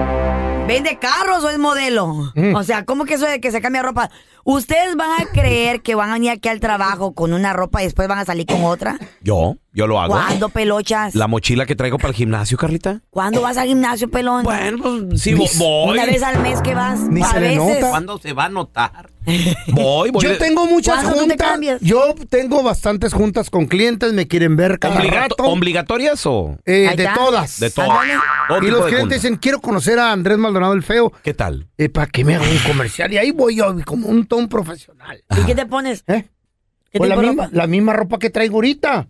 [0.67, 2.34] ¿Vende carros o es modelo?
[2.36, 2.53] Mm.
[2.53, 4.12] O sea, ¿cómo que eso de que se cambia ropa?
[4.43, 7.86] ¿Ustedes van a creer que van a venir aquí al trabajo con una ropa y
[7.86, 8.99] después van a salir con otra?
[9.21, 10.13] Yo, yo lo hago.
[10.13, 11.13] ¿Cuándo, pelochas?
[11.16, 13.02] La mochila que traigo para el gimnasio, Carlita.
[13.12, 14.44] ¿Cuándo vas al gimnasio, pelón?
[14.44, 15.94] Bueno, pues sí, vo- voy.
[15.94, 17.00] Una vez al mes que vas.
[17.02, 17.58] Ni a se le veces.
[17.76, 17.90] nota.
[17.92, 19.12] ¿Cuándo se va a notar?
[19.68, 20.24] Voy, voy.
[20.24, 21.48] Yo tengo muchas ¿Cuándo tú te juntas.
[21.50, 21.82] cambias?
[21.82, 25.44] Yo tengo bastantes juntas con clientes, me quieren ver cada Obligato- rato.
[25.44, 26.58] ¿Obligatorias o...?
[26.66, 27.16] Eh, Ahí de está.
[27.16, 27.60] todas.
[27.60, 27.92] De todo.
[27.92, 28.13] Ándale.
[28.48, 31.34] Todo Y tipo los de clientes dicen, quiero conocer a Andrés Maldonado el Feo, ¿Qué
[31.34, 31.68] tal?
[31.78, 33.12] eh, para que me haga un comercial.
[33.12, 35.22] Y ahí voy yo, como un ton profesional.
[35.38, 36.06] ¿Y qué te pones?
[36.08, 36.26] ¿Eh?
[36.90, 37.58] ¿Qué Pues la tipo de misma, ropa?
[37.58, 39.08] la misma ropa que traigo ahorita.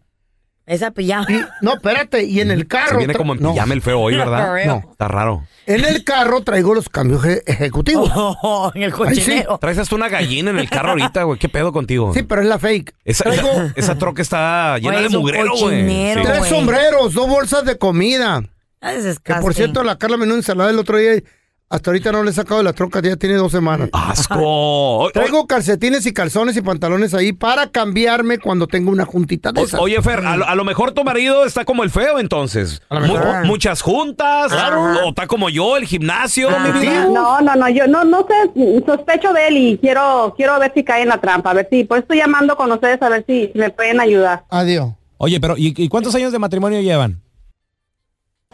[0.67, 1.25] Esa pijama.
[1.29, 2.97] Y- no, espérate, y en el Se carro.
[2.99, 4.65] viene tra- como en no, pijama el feo hoy, ¿verdad?
[4.65, 4.83] No.
[4.91, 5.43] Está raro.
[5.65, 8.11] En el carro traigo los cambios eje- ejecutivos.
[8.15, 9.57] Oh, en el cochinero.
[9.59, 11.39] Traes hasta una gallina en el carro ahorita, güey.
[11.39, 12.13] ¿Qué pedo contigo?
[12.13, 12.93] Sí, pero es la fake.
[13.05, 15.61] Esa, Traigo esa, esa troca está llena Güey, de es un mugrero, güey.
[15.61, 16.21] cochinero.
[16.21, 16.27] Sí.
[16.27, 16.49] tres güey.
[16.51, 18.43] sombreros, dos bolsas de comida.
[18.81, 21.15] Ah, ese es Que por cierto, la Carla menú ensalada el otro día.
[21.15, 21.23] y
[21.69, 23.89] Hasta ahorita no le he sacado de la troca, ya tiene dos semanas.
[23.91, 25.09] ¡Asco!
[25.13, 29.65] Traigo calcetines y calzones y pantalones ahí para cambiarme cuando tengo una juntita de o-
[29.65, 29.79] esas.
[29.81, 32.81] Oye, Fer, a lo, a lo mejor tu marido está como el feo, entonces.
[32.87, 33.41] A lo mejor.
[33.41, 34.53] Mu- muchas juntas.
[34.53, 37.05] O está como yo, el gimnasio, Ah, mi vida.
[37.09, 40.85] No, no, no, yo no, no sé, sospecho de él y quiero, quiero ver si
[40.85, 43.51] cae en la trampa, a ver si, pues estoy llamando con ustedes a ver si
[43.55, 44.45] me pueden ayudar.
[44.49, 44.93] Adiós.
[45.17, 47.21] Oye, pero ¿y, y cuántos años de matrimonio llevan?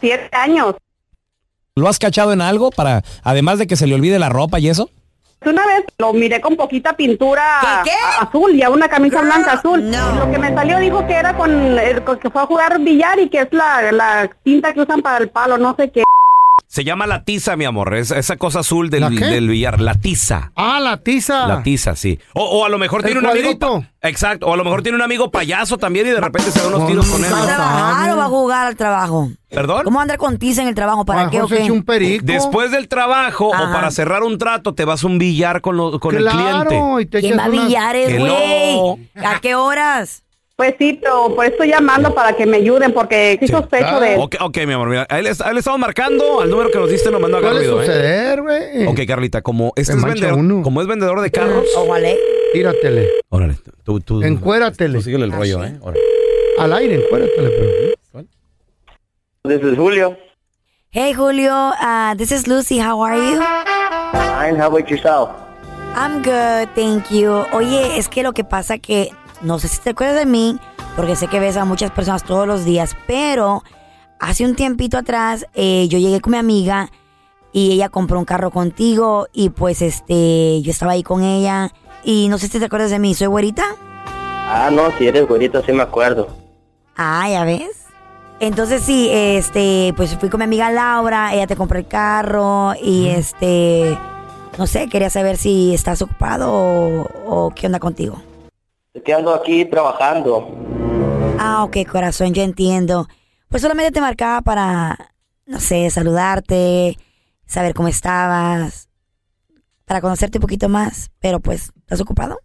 [0.00, 0.74] Siete años.
[1.76, 4.68] ¿Lo has cachado en algo para, además de que se le olvide la ropa y
[4.68, 4.90] eso?
[5.44, 7.82] Una vez lo miré con poquita pintura
[8.20, 9.90] azul y a una camisa blanca azul.
[9.90, 13.18] Lo que me salió dijo que era con, eh, con que fue a jugar billar
[13.18, 16.04] y que es la, la tinta que usan para el palo, no sé qué.
[16.74, 17.94] Se llama la tiza, mi amor.
[17.94, 19.26] Es- esa cosa azul del, ¿La qué?
[19.26, 19.80] del billar.
[19.80, 20.50] La tiza.
[20.56, 21.46] Ah, la tiza.
[21.46, 22.18] La tiza, sí.
[22.32, 23.84] O, o a lo mejor tiene un amigo.
[24.02, 24.46] Exacto.
[24.48, 26.84] O a lo mejor tiene un amigo payaso también y de repente se da unos
[26.88, 27.32] tiros con él.
[27.32, 29.30] ¿Va a trabajar o va a jugar al trabajo?
[29.50, 29.84] ¿Perdón?
[29.84, 31.04] ¿Cómo andar con tiza en el trabajo?
[31.04, 32.20] ¿Para qué o qué?
[32.24, 36.00] Después del trabajo o para cerrar un trato, te vas a un billar con, lo-
[36.00, 37.20] con el cliente.
[37.20, 38.96] ¿Quién va a billares, Hello.
[38.96, 39.10] güey?
[39.24, 40.23] ¿A qué horas?
[40.56, 44.16] Pues sí, pero por eso estoy llamando para que me ayuden porque sí sospecho de...
[44.16, 46.78] Ok, ok, mi amor, mira, a él, a él le estamos marcando al número que
[46.78, 47.86] nos diste, nos mandó a Suele ruido, ¿eh?
[47.86, 48.86] suceder, güey.
[48.86, 50.62] Ok, Carlita, como este es vendedor, uno.
[50.62, 52.08] como es vendedor de carros, Ojalá.
[52.52, 53.08] Tíratele.
[53.30, 54.98] órale, tú, tú, Encuératele.
[54.98, 55.76] tú síguele el rollo, ¿eh?
[55.80, 56.00] Órale.
[56.58, 57.96] Al aire, encuératele.
[58.12, 58.24] Pero.
[59.46, 60.16] This is Julio.
[60.92, 61.72] Hey, Julio.
[61.82, 62.78] Uh, this is Lucy.
[62.78, 63.40] How are you?
[64.12, 65.30] Fine, how about yourself?
[65.96, 67.44] I'm good, thank you.
[67.52, 69.10] Oye, es que lo que pasa que
[69.44, 70.58] no sé si te acuerdas de mí,
[70.96, 73.62] porque sé que ves a muchas personas todos los días, pero
[74.18, 76.90] hace un tiempito atrás eh, yo llegué con mi amiga
[77.52, 81.70] y ella compró un carro contigo y pues este yo estaba ahí con ella
[82.02, 83.64] y no sé si te acuerdas de mí, soy güerita.
[84.46, 86.28] Ah, no, si eres güerito, sí me acuerdo.
[86.96, 87.84] Ah, ya ves.
[88.40, 93.08] Entonces sí, este, pues fui con mi amiga Laura, ella te compró el carro y
[93.08, 93.96] este,
[94.58, 98.20] no sé, quería saber si estás ocupado o, o qué onda contigo.
[98.94, 100.48] Estoy ando aquí trabajando.
[101.38, 103.08] Ah, ok, corazón, yo entiendo.
[103.48, 105.12] Pues solamente te marcaba para,
[105.46, 106.96] no sé, saludarte,
[107.44, 108.88] saber cómo estabas,
[109.84, 112.38] para conocerte un poquito más, pero pues, ¿estás ocupado?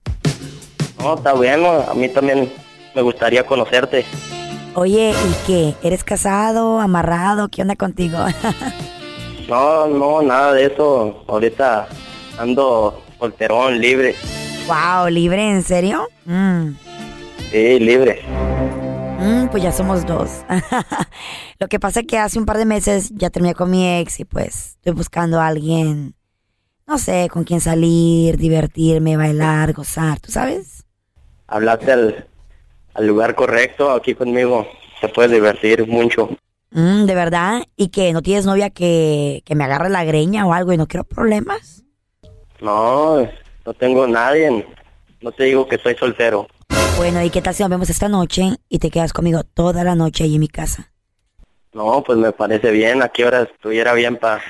[0.97, 1.85] No, está bueno.
[1.87, 2.51] A mí también
[2.95, 4.03] me gustaría conocerte.
[4.73, 5.75] Oye, ¿y qué?
[5.83, 7.49] ¿Eres casado, amarrado?
[7.49, 8.17] ¿Qué onda contigo?
[9.47, 11.23] No, no, nada de eso.
[11.27, 11.87] Ahorita
[12.37, 14.13] ando solterón, libre.
[14.69, 16.07] Wow, libre, ¿en serio?
[16.25, 16.75] Mm.
[17.51, 18.21] Sí, libre.
[19.19, 20.29] Mm, pues ya somos dos.
[21.59, 24.19] Lo que pasa es que hace un par de meses ya terminé con mi ex
[24.19, 26.13] y pues estoy buscando a alguien,
[26.87, 30.85] no sé, con quien salir, divertirme, bailar, gozar, ¿tú sabes?
[31.47, 32.27] Hablaste al,
[32.93, 34.67] al lugar correcto aquí conmigo.
[35.01, 36.29] Te puedes divertir mucho.
[36.71, 37.63] Mm, ¿De verdad?
[37.75, 40.87] ¿Y que no tienes novia que, que me agarre la greña o algo y no
[40.87, 41.83] quiero problemas?
[42.61, 43.27] No,
[43.65, 44.65] no tengo nadie.
[45.21, 46.47] No te digo que estoy soltero.
[46.97, 49.95] Bueno, ¿y qué tal si nos vemos esta noche y te quedas conmigo toda la
[49.95, 50.91] noche ahí en mi casa?
[51.73, 53.01] No, pues me parece bien.
[53.01, 54.41] ¿A qué hora estuviera bien para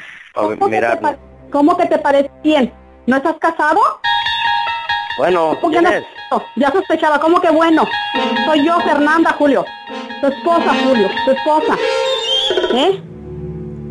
[0.67, 1.19] mirar?
[1.51, 2.73] ¿Cómo que te parece bien?
[3.07, 3.79] ¿No estás casado?
[5.17, 5.97] Bueno, ¿Por qué ¿quién no?
[5.97, 6.03] es?
[6.55, 7.83] Ya sospechaba, ¿cómo que bueno?
[8.45, 9.65] Soy yo, Fernanda, Julio.
[10.21, 11.77] Tu esposa, Julio, tu esposa.
[12.73, 13.01] ¿Eh?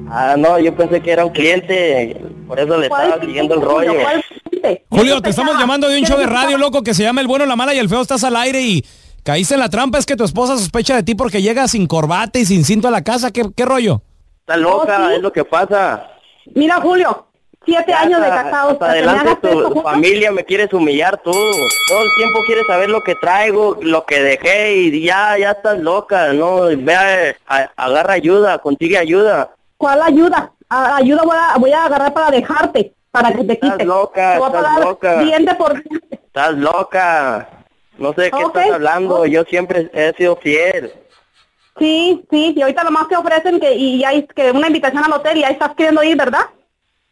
[0.08, 2.16] Ah, no, yo pensé que era un cliente.
[2.46, 3.92] Por eso le estaba siguiendo el rollo.
[4.90, 7.46] Julio, te estamos llamando de un show de radio, loco, que se llama El Bueno,
[7.46, 8.00] la Mala y el Feo.
[8.02, 8.84] Estás al aire y
[9.22, 9.98] caíste en la trampa.
[9.98, 12.90] Es que tu esposa sospecha de ti porque llega sin corbata y sin cinto a
[12.90, 13.30] la casa.
[13.30, 14.02] ¿Qué, qué rollo?
[14.40, 16.08] Está loca, es lo que pasa.
[16.54, 17.26] Mira, Julio,
[17.66, 18.72] siete Ya años de casados.
[18.72, 21.30] hasta adelante tu esto, familia me quieres humillar tú.
[21.32, 25.78] Todo el tiempo quieres saber lo que traigo, lo que dejé y ya, ya estás
[25.78, 26.62] loca, ¿no?
[26.62, 29.50] Ve, a- a- agarra ayuda, consigue ayuda.
[29.76, 30.52] ¿Cuál ayuda?
[30.70, 33.86] A- ayuda voy a, voy a agarrar para dejarte, para que te quites.
[33.86, 35.18] loca, Te estás loca.
[35.22, 35.82] diente por.
[36.10, 37.48] Estás loca.
[37.98, 39.26] No sé de qué estás hablando.
[39.26, 40.92] Yo siempre he sido fiel.
[41.78, 45.12] Sí, sí, y ahorita nomás te ofrecen que y ya hay que una invitación al
[45.12, 46.42] hotel y ahí estás queriendo ir, ¿verdad?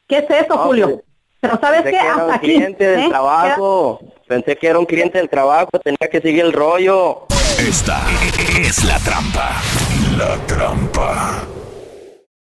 [0.09, 0.87] ¿Qué es eso, No, Julio?
[0.91, 1.01] pues,
[1.41, 1.91] Pero ¿sabes qué?
[1.91, 2.47] que era un Hasta aquí.
[2.47, 3.09] cliente del ¿eh?
[3.09, 4.01] trabajo.
[4.27, 5.71] Pensé que era un cliente del trabajo.
[5.83, 7.27] Tenía que seguir el rollo.
[7.59, 8.01] Esta
[8.61, 9.57] es la trampa.
[10.19, 11.43] La trampa.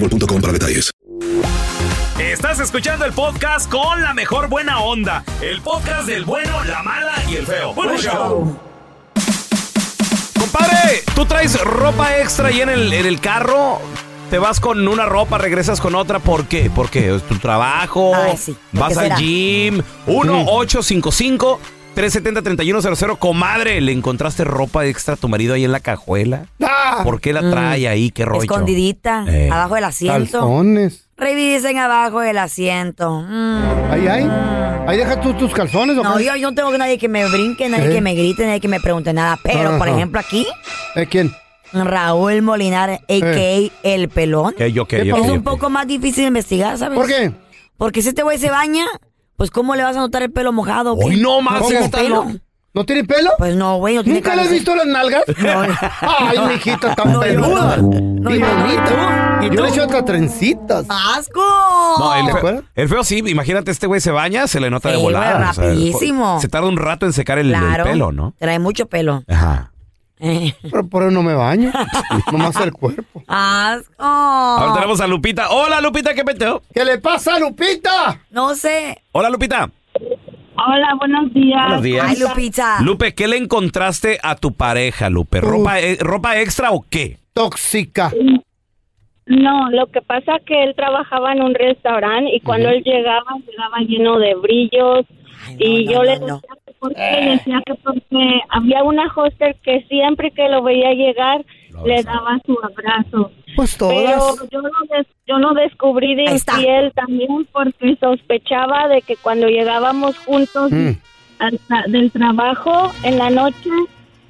[0.00, 0.90] boostmobile.com para detalles.
[2.18, 5.24] Estás escuchando el podcast con la mejor buena onda.
[5.40, 7.74] El podcast del bueno, la mala y el feo.
[7.74, 8.56] Bueno, show.
[10.38, 13.80] Compadre, tú traes ropa extra ahí en el, en el carro.
[14.30, 16.18] Te vas con una ropa, regresas con otra.
[16.18, 16.70] ¿Por qué?
[16.74, 18.14] Porque es tu trabajo.
[18.14, 18.56] Ay, sí.
[18.72, 19.16] ¿Por Vas al será?
[19.16, 19.82] gym.
[20.06, 21.58] 1-855.
[21.98, 26.46] 370-3100, comadre, ¿le encontraste ropa extra a tu marido ahí en la cajuela?
[26.62, 27.00] Ah.
[27.02, 27.50] ¿Por qué la Mm.
[27.50, 28.10] trae ahí?
[28.12, 28.42] ¿Qué rollo?
[28.42, 29.50] Escondidita, Eh.
[29.50, 30.38] abajo del asiento.
[30.38, 31.08] Calzones.
[31.16, 33.22] Revisen abajo del asiento.
[33.28, 33.90] Mm.
[33.90, 34.30] Ahí, ahí.
[34.86, 36.24] Ahí dejas tú tus calzones, ¿o No, qué?
[36.24, 37.94] yo, yo no tengo nadie que me brinque, nadie ¿Eh?
[37.94, 39.36] que me grite, nadie que me pregunte nada.
[39.42, 40.46] Pero, por ejemplo, aquí,
[40.94, 41.32] ¿Eh, ¿Quién?
[41.72, 43.70] Raúl Molinar, a.k.a.
[43.82, 44.54] El Pelón.
[44.56, 46.96] ¿Qué, yo qué, yo es un poco más difícil de investigar, ¿sabes?
[46.96, 47.32] ¿Por qué?
[47.76, 48.86] Porque si este güey se baña,
[49.38, 50.94] pues ¿cómo le vas a notar el pelo mojado?
[50.94, 52.26] Hoy no más ¿Tiene está pelo?
[52.74, 53.30] ¿No tiene pelo?
[53.38, 55.22] Pues no, güey, no tiene ¿Nunca le has visto las nalgas?
[55.38, 55.62] No.
[55.62, 57.76] Ay, mi hijita tan No, peluda.
[57.78, 59.38] no, y no, bonita.
[59.42, 59.54] ¿y tú?
[59.54, 60.84] Yo le echo hasta trencitas.
[60.88, 61.40] ¡Asco!
[61.98, 64.90] No, el ¿Te feo, el feo sí, imagínate, este güey se baña, se le nota
[64.90, 65.38] de volada.
[65.38, 66.40] güey, o sea, rapidísimo.
[66.40, 68.34] se tarda un rato en secar el, el pelo, ¿no?
[68.38, 69.22] Trae mucho pelo.
[69.28, 69.72] Ajá.
[70.62, 71.70] Pero por eso no me baño.
[72.32, 73.22] Nomás el cuerpo.
[73.26, 74.02] ¡Asco!
[74.02, 75.50] Ahora tenemos a Lupita.
[75.50, 76.62] Hola, Lupita, ¿qué peteo?
[76.74, 78.20] ¿Qué le pasa, Lupita?
[78.30, 79.02] No sé.
[79.12, 79.70] Hola, Lupita.
[80.66, 81.62] Hola, buenos días.
[81.66, 82.06] Buenos días.
[82.08, 82.80] Ay, Lupita.
[82.82, 85.40] Lupe, ¿qué le encontraste a tu pareja, Lupe?
[85.40, 87.18] ¿Ropa, eh, ¿ropa extra o qué?
[87.32, 88.12] Tóxica.
[89.26, 93.78] No, lo que pasa que él trabajaba en un restaurante y cuando él llegaba, llegaba
[93.86, 95.04] lleno de brillos
[95.58, 96.40] y yo le decía
[96.80, 101.44] que por qué, decía que porque había una hoster que siempre que lo veía llegar
[101.84, 103.30] le daba su abrazo.
[103.56, 104.50] Pues Pero todas.
[104.50, 110.16] yo lo, des- yo lo descubrí de infiel también porque sospechaba de que cuando llegábamos
[110.18, 110.90] juntos Mm.
[111.38, 113.70] al tra- del trabajo en la noche,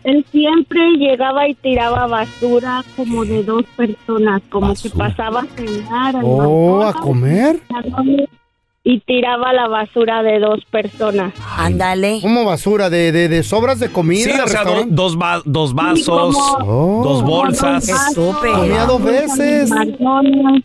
[0.04, 6.14] él siempre llegaba y tiraba basura como de dos personas, como que pasaba a cenar
[6.22, 7.60] Oh, ¿a comer?
[8.90, 11.34] Y tiraba la basura de dos personas.
[11.58, 12.20] Ándale.
[12.22, 12.88] ¿Cómo basura?
[12.88, 14.24] ¿De, de, de sobras de comida?
[14.24, 17.02] Sí, o sea, do- dos, va- dos vasos, Oh.
[17.04, 18.14] dos bolsas.
[18.14, 19.70] Comía dos veces.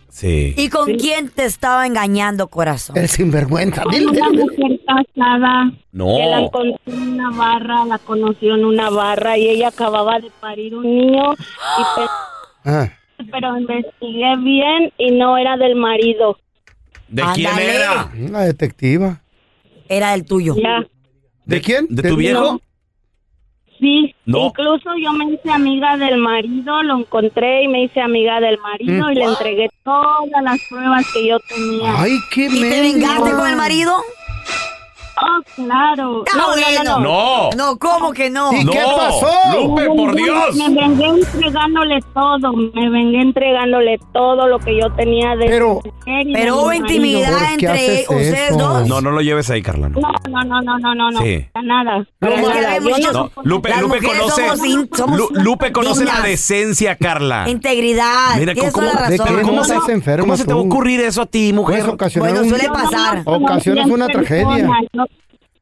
[0.08, 0.54] Sí.
[0.56, 2.96] ¿Y con quién te estaba engañando, corazón?
[2.96, 3.82] El sinvergüenza.
[3.90, 4.42] Dile, Una dile.
[4.44, 6.06] mujer casada No.
[6.16, 10.30] que la encontró en una barra, la conoció en una barra y ella acababa de
[10.40, 12.08] parir un niño, y pe-
[12.70, 12.88] Ah.
[13.30, 16.38] pero investigué bien y no era del marido.
[17.08, 17.74] ¿De quién Ándale.
[17.76, 18.10] era?
[18.30, 19.20] La detectiva.
[19.88, 20.54] Era el tuyo.
[20.56, 20.84] Ya.
[21.44, 21.86] ¿De quién?
[21.90, 22.60] ¿De tu viejo?
[23.78, 24.46] Sí, No.
[24.46, 29.08] incluso yo me hice amiga del marido, lo encontré y me hice amiga del marido
[29.08, 29.10] Mm.
[29.10, 32.00] y le entregué todas las pruebas que yo tenía.
[32.00, 33.92] Ay, qué ¿Y te vengaste con el marido?
[35.26, 36.24] Oh, claro.
[36.36, 36.84] No, no, bueno.
[36.84, 37.00] no, no.
[37.00, 37.50] No.
[37.56, 38.52] No, ¿cómo que no?
[38.52, 38.72] ¿Y No.
[38.72, 39.28] qué pasó?
[39.54, 40.54] Lupe, por Dios.
[40.56, 45.80] Me vengué entregándole todo, me vengué entregándole todo lo que yo tenía de Pero-
[46.32, 48.58] Pero hubo intimidad ¿Por qué entre ustedes eso?
[48.58, 48.86] dos.
[48.88, 49.88] No, no lo lleves ahí, Carla.
[49.88, 50.00] No.
[50.00, 51.46] No, no, no, no, no, no, no, Sí.
[51.62, 52.04] nada.
[52.20, 52.36] No, no-
[53.12, 54.48] No, Lupe, Las Lupe conoce.
[54.48, 56.28] somos in- somos Lu- Lupe conoce la dignas.
[56.28, 57.48] decencia, Carla.
[57.48, 58.36] Integridad.
[58.38, 59.42] Mira, Tienes ¿cómo, toda la razón.
[59.42, 61.88] ¿cómo no se, enferma cómo se te va a ocurrir eso a ti, mujer?
[61.88, 63.22] ocasionar Bueno, suele pasar.
[63.24, 64.68] Ocasionas una tragedia.
[64.92, 65.04] Yo,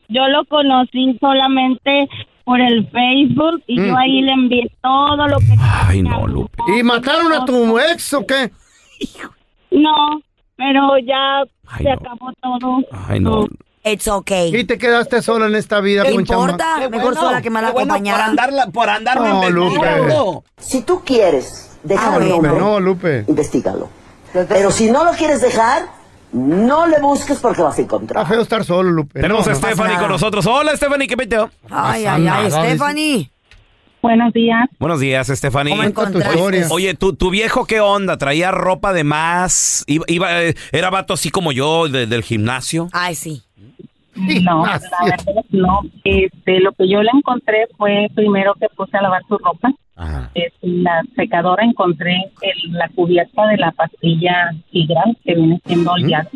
[0.09, 2.09] yo lo conocí solamente
[2.45, 3.87] por el Facebook y Mm.
[3.87, 6.59] yo ahí le envié todo lo que Ay, no, Lupe.
[6.77, 8.51] ¿Y mataron a tu ex o qué?
[9.71, 10.21] No,
[10.57, 11.93] pero ya Ay, se no.
[11.95, 12.79] acabó todo.
[13.09, 13.47] Ay, no.
[13.85, 14.55] It's okay.
[14.55, 16.35] Y te quedaste sola en esta vida, ¿Qué Concha.
[16.35, 16.89] importa?
[16.91, 18.33] Mejor sola que mal acompañada.
[18.73, 20.43] por andarme No, Lupe.
[20.59, 23.25] Si tú quieres dejar Ah, hombre, No, Lupe.
[23.27, 23.89] investigalo.
[24.49, 25.85] Pero si no lo quieres dejar,
[26.33, 28.27] no le busques porque vas a Está encontrar.
[28.27, 29.21] feo estar solo, Lupe.
[29.21, 29.61] Tenemos No, a no.
[29.61, 30.47] Stephanie con nosotros.
[30.47, 31.51] Hola, Stephanie, ¿qué peteo?
[31.71, 32.51] Ay, ay, ay.
[32.51, 33.31] Stephanie.
[34.03, 34.69] Buenos días.
[34.81, 35.77] Buenos días, Stephanie.
[35.87, 36.67] Historia.
[36.71, 38.19] Oye, ¿tu, tu viejo qué onda?
[38.19, 39.85] ¿Traía ropa de más?
[39.87, 42.89] ¿Iba, iba- eh, ¿Era vato así como yo de- del gimnasio?
[42.93, 43.43] Ay, sí.
[44.15, 44.83] No, la es.
[45.25, 45.81] verdad no.
[46.05, 49.73] Este, lo que yo le encontré fue primero que puse a lavar su ropa.
[49.97, 50.31] Ajá.
[50.35, 56.09] Este, la secadora encontré el- la cubierta de la pastilla Tigral, que viene siendo el
[56.09, 56.29] Yads.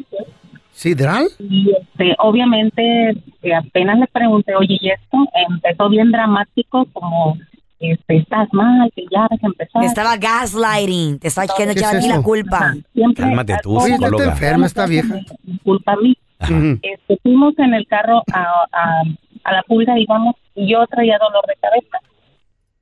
[0.72, 1.26] ¿Sidral?
[1.38, 3.14] Y este, obviamente,
[3.56, 5.16] apenas le pregunté, oye, ¿y esto?
[5.48, 7.38] Empezó bien dramático, como
[7.80, 9.84] este, estás mal, que ya vas a empezar.
[9.84, 11.18] Estaba gaslighting.
[11.18, 12.74] Te estaba queriendo ¿Qué echar es la culpa.
[12.92, 15.14] Siempre Cálmate tú, enferma esta vieja.
[15.64, 16.14] culpa a mí.
[16.40, 19.02] Este, fuimos en el carro a, a,
[19.44, 21.98] a la pulga, digamos, y yo traía dolor de cabeza.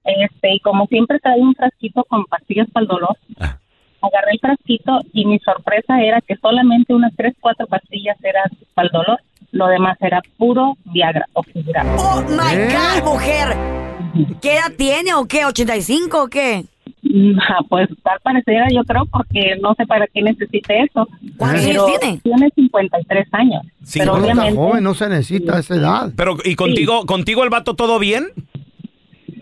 [0.04, 5.00] Este, y como siempre traía un frasquito con pastillas para el dolor, agarré el frasquito
[5.12, 9.20] y mi sorpresa era que solamente unas tres, cuatro pastillas eran para el dolor.
[9.52, 11.40] Lo demás era puro Viagra o.
[11.40, 13.56] Oh my God, mujer.
[14.42, 15.44] ¿Qué edad tiene o qué?
[15.44, 16.64] ¿85 o qué?
[17.48, 21.06] Ah, Pues tal pareciera, yo creo, porque no sé para qué necesite eso.
[21.36, 22.20] ¿Cuántos Pero años tiene?
[22.22, 23.62] Tiene 53 años.
[23.84, 26.12] Sí, pero no, está obviamente, Joven, no se necesita esa edad.
[26.16, 28.28] Pero, ¿y contigo, contigo el vato todo bien?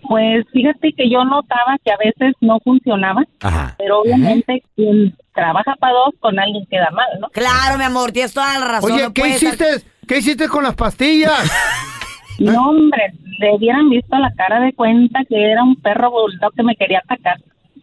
[0.07, 3.73] pues fíjate que yo notaba que a veces no funcionaba, Ajá.
[3.77, 7.29] pero obviamente quien trabaja para dos con alguien queda mal, ¿no?
[7.29, 8.91] Claro, mi amor, tienes toda la razón.
[8.91, 9.65] Oye, no ¿qué hiciste?
[10.07, 11.49] ¿Qué hiciste con las pastillas?
[12.39, 16.63] No, hombre, le hubieran visto la cara de cuenta que era un perro bulldog que
[16.63, 17.37] me quería atacar.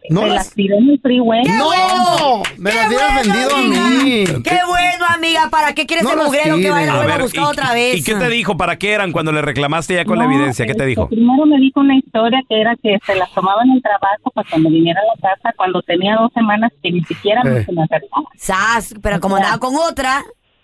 [0.09, 1.43] No me las- las tiré en el freeway.
[1.43, 2.41] ¡No!
[2.57, 4.23] Me las hubieras vendido a mí.
[4.43, 5.41] Qué bueno, amiga.
[5.51, 7.97] ¿Para qué quieres No el las mugrero que vaya a buscar ¿y, otra vez?
[7.97, 8.57] ¿y qué te dijo?
[8.57, 10.65] ¿Para qué eran cuando le reclamaste ya con la evidencia?
[10.65, 11.07] ¿Qué te dijo?
[11.07, 14.49] Primero me dijo una historia que era que se las tomaba en el trabajo para
[14.49, 17.63] cuando viniera a la casa, cuando tenía dos semanas que ni siquiera me Eh.
[17.63, 18.25] se me acercaba.
[18.37, 20.23] Sas, pero como andaba con otra,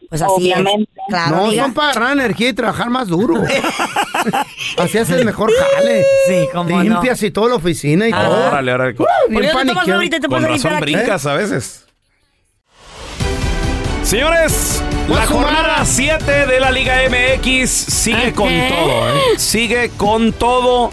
[0.10, 0.90] pues así Obviamente.
[0.96, 1.04] es.
[1.10, 1.64] Claro, no, amiga.
[1.64, 3.36] son para agarrar energía y trabajar más duro.
[4.78, 6.04] Así haces el mejor jale.
[6.28, 6.84] Sí, cómo no.
[6.84, 8.26] Limpias y toda la oficina y Ah.
[8.26, 8.48] todo.
[8.48, 8.96] Órale, órale.
[8.96, 10.82] Con, Bien ¿Por qué no te te con razón aquí?
[10.82, 11.86] brincas a veces.
[14.04, 15.86] Señores, la jornada matter?
[15.86, 19.14] 7 de la Liga MX sigue con todo, ¿eh?
[19.38, 20.92] Sigue con todo.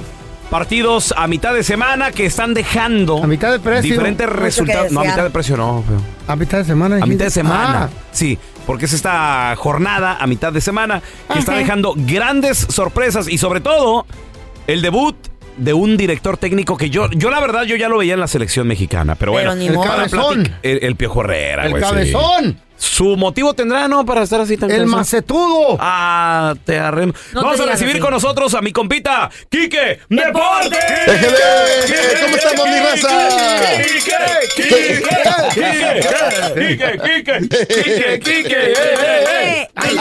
[0.51, 3.91] Partidos a mitad de semana que están dejando A mitad de precio.
[3.91, 4.93] diferentes resultados.
[4.93, 6.01] No, a mitad de precio no, feo.
[6.29, 6.97] A mitad de semana.
[7.03, 7.85] A mitad de semana.
[7.85, 11.03] Ah, Sí, porque es esta jornada a mitad de semana
[11.33, 14.07] que está dejando grandes sorpresas y sobre todo
[14.67, 15.17] el debut
[15.57, 18.27] de un director técnico que yo, yo la verdad, yo ya lo veía en la
[18.27, 19.63] selección mexicana, pero, Pero bueno.
[19.63, 20.53] el cabezón.
[20.63, 22.57] El, el Piojo Herrera, el güey, sí.
[22.85, 24.05] Su motivo tendrá, ¿no?
[24.05, 25.77] Para estar así tan El macetudo.
[25.81, 27.13] Ah, te arrem...
[27.33, 28.01] No Vamos te a recibir así.
[28.01, 30.77] con nosotros a mi compita, Quique Deporte.
[31.07, 31.37] Déjeme,
[32.23, 33.29] ¿cómo estamos, mi raza?
[34.55, 35.03] Quique, Quique,
[37.69, 39.69] Quique, Quique, eh, eh, eh.
[39.75, 39.97] Ay,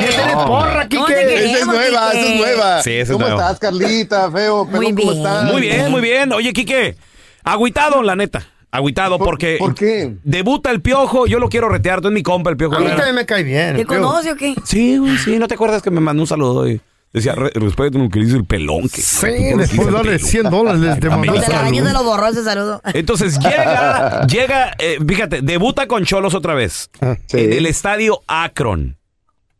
[0.00, 1.44] ¿Qué tienes porra, ¿Cómo Quique?
[1.44, 2.38] Esa es nueva, esa es Quique?
[2.38, 2.82] nueva.
[2.82, 3.42] Sí, esa es ¿Cómo nueva.
[3.42, 4.30] estás, Carlita?
[4.30, 5.16] Feo, Muy ¿cómo bien.
[5.18, 5.44] estás?
[5.44, 6.32] Muy bien, muy bien.
[6.32, 6.96] Oye, Quique,
[7.44, 8.46] agüitado, la neta.
[8.70, 10.16] Agüitado ¿Por- porque por qué?
[10.24, 11.26] debuta el piojo.
[11.26, 12.00] Yo lo quiero retear.
[12.02, 12.74] Tú es mi compa, el piojo.
[12.76, 12.96] A mí Herrera.
[12.98, 13.76] también me cae bien.
[13.76, 14.54] ¿Te conoce o qué?
[14.64, 15.38] Sí, güey, sí.
[15.38, 16.78] ¿No te acuerdas que me mandó un saludo y
[17.12, 18.82] decía, "Re- respeten lo que dice el pelón?
[18.90, 20.18] Que, Sí, después dale pelón".
[20.18, 20.80] 100 dólares.
[21.00, 21.60] Te De la saludo.
[21.60, 22.82] año se lo borró ese saludo.
[22.92, 27.38] Entonces llega, llega, eh, fíjate, debuta con Cholos otra vez Ah, Sí.
[27.38, 28.98] en el estadio Akron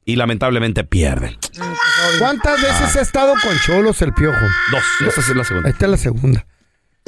[0.04, 1.38] y lamentablemente pierde.
[2.18, 4.36] ¿Cuántas veces ha estado con Cholos el piojo?
[4.70, 5.70] Dos, esta es la segunda.
[5.70, 6.46] Esta es la segunda.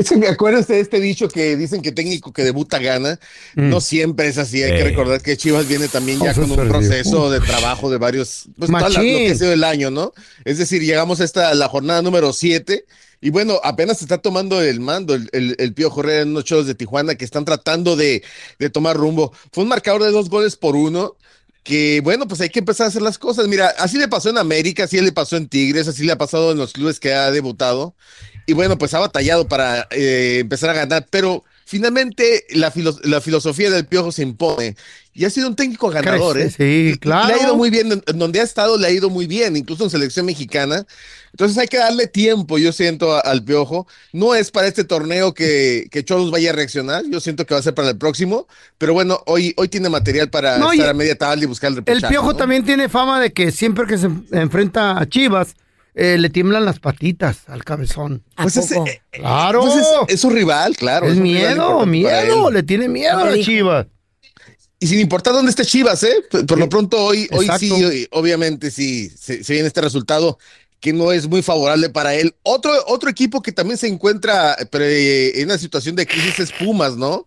[0.05, 3.19] Es que acuérdense de este dicho que dicen que técnico que debuta gana.
[3.55, 4.63] No siempre es así.
[4.63, 4.85] Hay que Eh.
[4.85, 8.71] recordar que Chivas viene también ya Eso con un proceso de trabajo de varios, pues
[8.71, 10.13] la- lo que ha sido el año, ¿no?
[10.45, 12.85] Es decir, llegamos a esta, la jornada número 7
[13.21, 16.45] y bueno, apenas se está tomando el mando el, el, el Pío Herrera en unos
[16.45, 18.23] cholos de Tijuana que están tratando de,
[18.59, 19.33] de tomar rumbo.
[19.53, 21.17] Fue un marcador de dos goles por uno.
[21.63, 23.47] Que bueno, pues hay que empezar a hacer las cosas.
[23.47, 26.53] Mira, así le pasó en América, así le pasó en Tigres, así le ha pasado
[26.53, 27.95] en los clubes que ha debutado.
[28.51, 33.21] Y bueno, pues ha batallado para eh, empezar a ganar, pero finalmente la, filo- la
[33.21, 34.75] filosofía del Piojo se impone.
[35.15, 36.51] Y ha sido un técnico ganador, ¿eh?
[36.51, 37.29] Sí, claro.
[37.29, 39.57] Le ha ido muy bien, en, en donde ha estado le ha ido muy bien,
[39.57, 40.85] incluso en selección mexicana.
[41.33, 43.87] Entonces hay que darle tiempo, yo siento, a- al Piojo.
[44.13, 47.61] No es para este torneo que, que Cholos vaya a reaccionar, yo siento que va
[47.61, 48.49] a ser para el próximo,
[48.79, 51.83] pero bueno, hoy, hoy tiene material para No, estar a media tabla y buscar el
[51.87, 52.37] El piojo ¿no?
[52.37, 55.55] también tiene fama de que siempre que se enfrenta a Chivas,
[55.95, 58.23] eh, le tiemblan las patitas al cabezón.
[58.37, 58.89] ¿A Pues ese- poco?
[58.89, 59.61] eh, Claro.
[59.63, 61.07] Pues es, es su rival, claro.
[61.07, 62.51] es miedo, miedo.
[62.51, 63.41] Le tiene miedo ¿Qué a las?
[63.45, 63.87] Chivas.
[64.79, 66.23] Y sin importar dónde esté Chivas, ¿eh?
[66.31, 70.39] Por, por lo pronto hoy, hoy sí, hoy- obviamente sí, se, se viene este resultado
[70.81, 72.35] que no es muy favorable para él.
[72.43, 76.97] Otro, otro equipo que también se encuentra eh, en una situación de crisis es Pumas,
[76.97, 77.27] ¿no?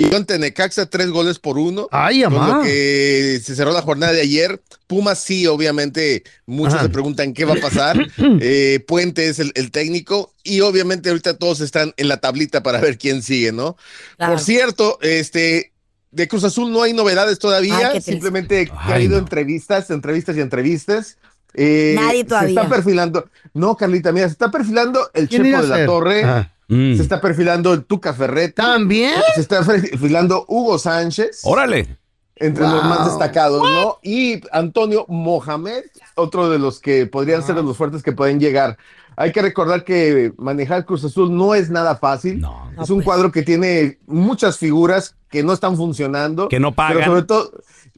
[0.00, 1.88] Y ante Necaxa tres goles por uno.
[1.90, 4.62] Ay, Con lo que se cerró la jornada de ayer.
[4.86, 6.84] Pumas sí, obviamente, muchos Ajá.
[6.84, 7.98] se preguntan qué va a pasar.
[8.40, 12.80] Eh, Puente es el, el técnico y obviamente ahorita todos están en la tablita para
[12.80, 13.76] ver quién sigue, ¿no?
[14.16, 14.34] Claro.
[14.34, 15.72] Por cierto, este,
[16.12, 19.18] de Cruz Azul no hay novedades todavía, Ay, simplemente ha Ay, habido no.
[19.18, 21.18] entrevistas, entrevistas y entrevistas.
[21.54, 22.60] Eh, Nadie Se todavía.
[22.62, 23.28] está perfilando.
[23.54, 25.86] No, Carlita, mira, se está perfilando el ¿Quién Chepo de la?
[25.86, 26.52] Torre, Ah.
[26.68, 26.96] Mm.
[26.96, 29.14] se está perfilando el Tuca Ferretti, ¿También?
[29.34, 31.96] se está perfilando Hugo Sánchez, Órale.
[32.36, 33.98] entre los más destacados, ¿no?
[34.02, 38.76] Y Antonio Mohamed, otro de los que podrían ser de los fuertes que pueden llegar.
[39.16, 42.44] Hay que recordar que manejar Cruz Azul no es nada fácil.
[42.80, 46.48] es un cuadro que tiene muchas figuras que no están funcionando.
[46.48, 46.98] Que no pagan.
[46.98, 47.50] Pero sobre todo,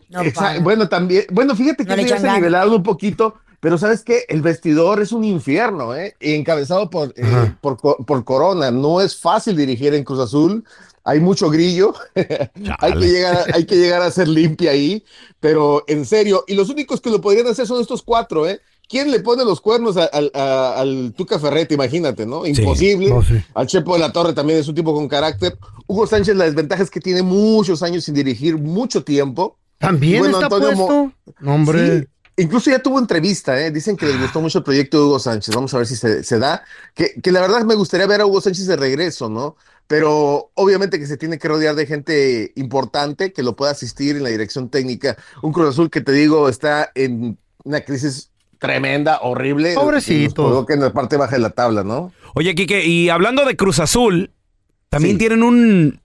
[0.08, 0.64] No pagan.
[0.64, 2.36] bueno, también, bueno, fíjate que No se ganas.
[2.36, 6.14] nivelaron un poquito, pero sabes que el vestidor es un infierno, ¿eh?
[6.20, 8.70] Y encabezado por, eh, por, por Corona.
[8.70, 10.64] No es fácil dirigir en Cruz Azul.
[11.04, 11.94] Hay mucho grillo.
[12.78, 15.04] hay, que llegar a, hay que llegar a ser limpia ahí.
[15.40, 18.61] Pero en serio, y los únicos que lo podrían hacer son estos cuatro, ¿eh?
[18.88, 21.74] ¿Quién le pone los cuernos a- al- a- al Tuca Ferretti?
[21.74, 22.44] Imagínate, ¿no?
[22.44, 23.08] Imposible.
[23.11, 23.40] No, sí.
[23.54, 25.56] Al Chepo de la Torre también es un tipo con carácter.
[25.86, 29.56] Hugo Sánchez, la desventaja es que tiene muchos años sin dirigir, mucho tiempo.
[29.78, 31.12] ¿También Bueno, está Antonio Mo- puesto?
[31.40, 32.00] No, hombre.
[32.00, 32.06] Sí,
[32.41, 33.70] incluso ya tuvo entrevista, ¿eh?
[33.70, 35.55] dicen que les gustó mucho el proyecto de Hugo Sánchez.
[35.55, 36.64] Vamos a ver si se, se da.
[36.95, 39.57] Que, que la verdad me gustaría ver a Hugo Sánchez de regreso, ¿no?
[39.86, 44.22] Pero obviamente que se tiene que rodear de gente importante que lo pueda asistir en
[44.22, 45.16] la dirección técnica.
[45.43, 48.30] Un Cruz Azul que te digo está en una crisis
[48.61, 49.74] tremenda, horrible.
[49.74, 50.64] Pobrecito.
[50.64, 52.12] Que en la parte baja de la tabla, ¿no?
[52.34, 54.30] Oye, Quique, y hablando de Cruz Azul,
[54.91, 56.01] también tienen un,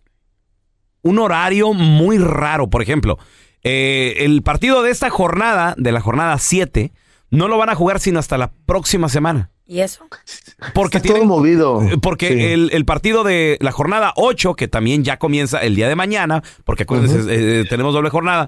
[1.03, 2.69] un horario muy raro.
[2.69, 3.19] Por ejemplo,
[3.65, 6.93] eh, el partido de esta jornada, de la jornada 7,
[7.31, 9.49] no lo van a jugar sino hasta la próxima semana.
[9.67, 10.05] ¿Y eso?
[10.75, 11.81] Porque Está todo movido.
[12.01, 12.39] Porque Sí.
[12.53, 16.43] el, el partido de la jornada 8, que también ya comienza el día de mañana,
[16.63, 18.47] porque eh, tenemos doble jornada,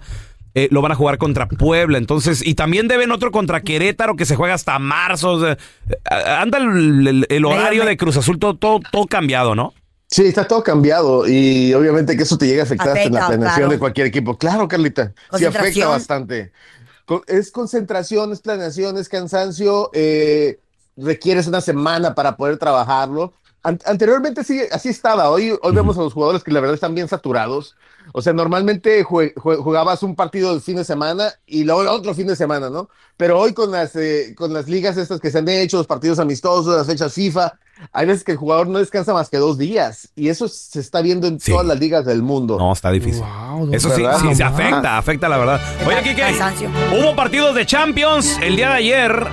[0.53, 1.97] eh, lo van a jugar contra Puebla.
[1.97, 5.31] Entonces, y también deben otro contra Querétaro que se juega hasta marzo.
[5.33, 5.95] o sea, eh,
[6.39, 9.73] anda el, el- el horario de Cruz Azul todo, todo, todo cambiado, ¿no?
[10.09, 13.19] Sí, está todo cambiado y obviamente que eso te llega a afectar hasta en la
[13.19, 13.71] Afecta, planeación claro.
[13.71, 14.37] de cualquier equipo.
[14.37, 16.51] Claro, Carlita, sí afecta bastante.
[17.27, 20.59] Es concentración, es planeación, es cansancio, eh,
[20.95, 23.33] requieres una semana para poder trabajarlo.
[23.67, 25.29] An- anteriormente sí, así estaba.
[25.29, 27.75] Hoy, hoy vemos a los jugadores que la verdad están bien saturados.
[28.13, 32.13] O sea, normalmente jue- jue- jugabas un partido el fin de semana y luego otro
[32.13, 32.87] fin de semana, ¿no?
[33.17, 36.17] Pero hoy con las, eh, con las ligas estas que se han hecho, los partidos
[36.19, 37.55] amistosos, las fechas FIFA,
[37.91, 41.01] hay veces que el jugador no descansa más que dos días y eso se está
[41.01, 42.57] viendo en todas las ligas del mundo.
[42.57, 43.23] No, está difícil.
[43.73, 45.59] Eso sí, sí, se afecta, afecta la verdad.
[45.85, 46.23] Oye, Kike,
[46.97, 49.27] hubo partidos de Champions el día de ayer.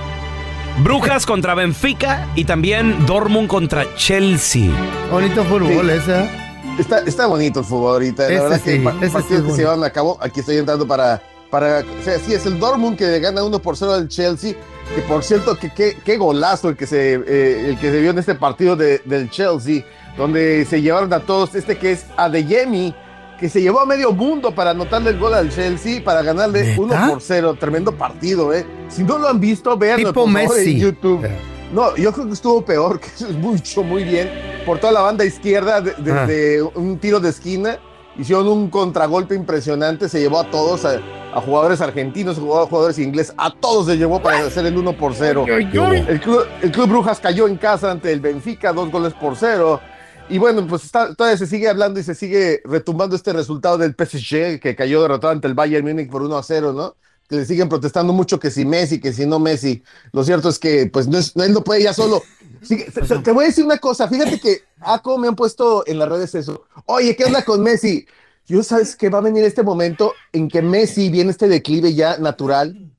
[0.83, 4.69] Brujas contra Benfica y también Dortmund contra Chelsea.
[5.09, 6.29] Bonito fútbol ese.
[6.77, 8.25] Está, está bonito el fútbol ahorita.
[8.25, 10.17] Ese la verdad sí, que pa- ese sí partidos es que se llevan a cabo.
[10.21, 11.21] Aquí estoy entrando para.
[11.49, 14.53] para o sea, sí, es el Dortmund que gana 1 por 0 al Chelsea.
[14.93, 18.11] Que por cierto, que qué qué golazo el que se, eh, el que se vio
[18.11, 19.83] en este partido de- del Chelsea,
[20.17, 21.55] donde se llevaron a todos.
[21.55, 22.93] Este que es Adeyemi,
[23.39, 27.09] que se llevó a medio mundo para anotarle el gol al Chelsea, para ganarle 1
[27.09, 27.55] por 0.
[27.59, 28.65] Tremendo partido, ¿eh?
[28.87, 30.71] Si no lo han visto, véanlo por favor, Messi.
[30.71, 31.27] en YouTube.
[31.73, 34.29] No, yo creo que estuvo peor, que eso es mucho, muy bien.
[34.65, 36.25] Por toda la banda izquierda, de- Ah.
[36.25, 37.77] desde un tiro de esquina,
[38.17, 41.01] hicieron un contragolpe impresionante, se llevó a todos, a,
[41.33, 45.13] a jugadores argentinos, a jugadores ingleses, a todos se llevó para hacer el 1 por
[45.13, 45.45] 0.
[45.47, 46.05] Ay, ay, ay.
[46.07, 49.81] El club, el Club Brujas cayó en casa ante el Benfica, dos goles por cero.
[50.27, 53.93] Y bueno, pues está- todavía se sigue hablando y se sigue retumbando este resultado del
[53.95, 56.95] PSG, que cayó derrotado ante el Bayern Múnich por 1 a 0, ¿no?
[57.29, 59.83] Que le siguen protestando mucho que si Messi, que si no Messi.
[60.11, 62.23] Lo cierto es que, pues, no es, no, él no puede ya solo.
[63.23, 66.09] Te, voy a decir una cosa, fíjate que, ah, cómo me han puesto en las
[66.09, 66.65] redes eso.
[66.85, 68.05] Oye, ¿qué onda con Messi?
[68.47, 72.17] Yo sabes que va a venir este momento en que Messi viene este declive ya
[72.17, 72.91] natural,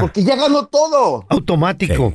[0.00, 1.24] porque ya ganó todo.
[1.28, 2.14] Automático.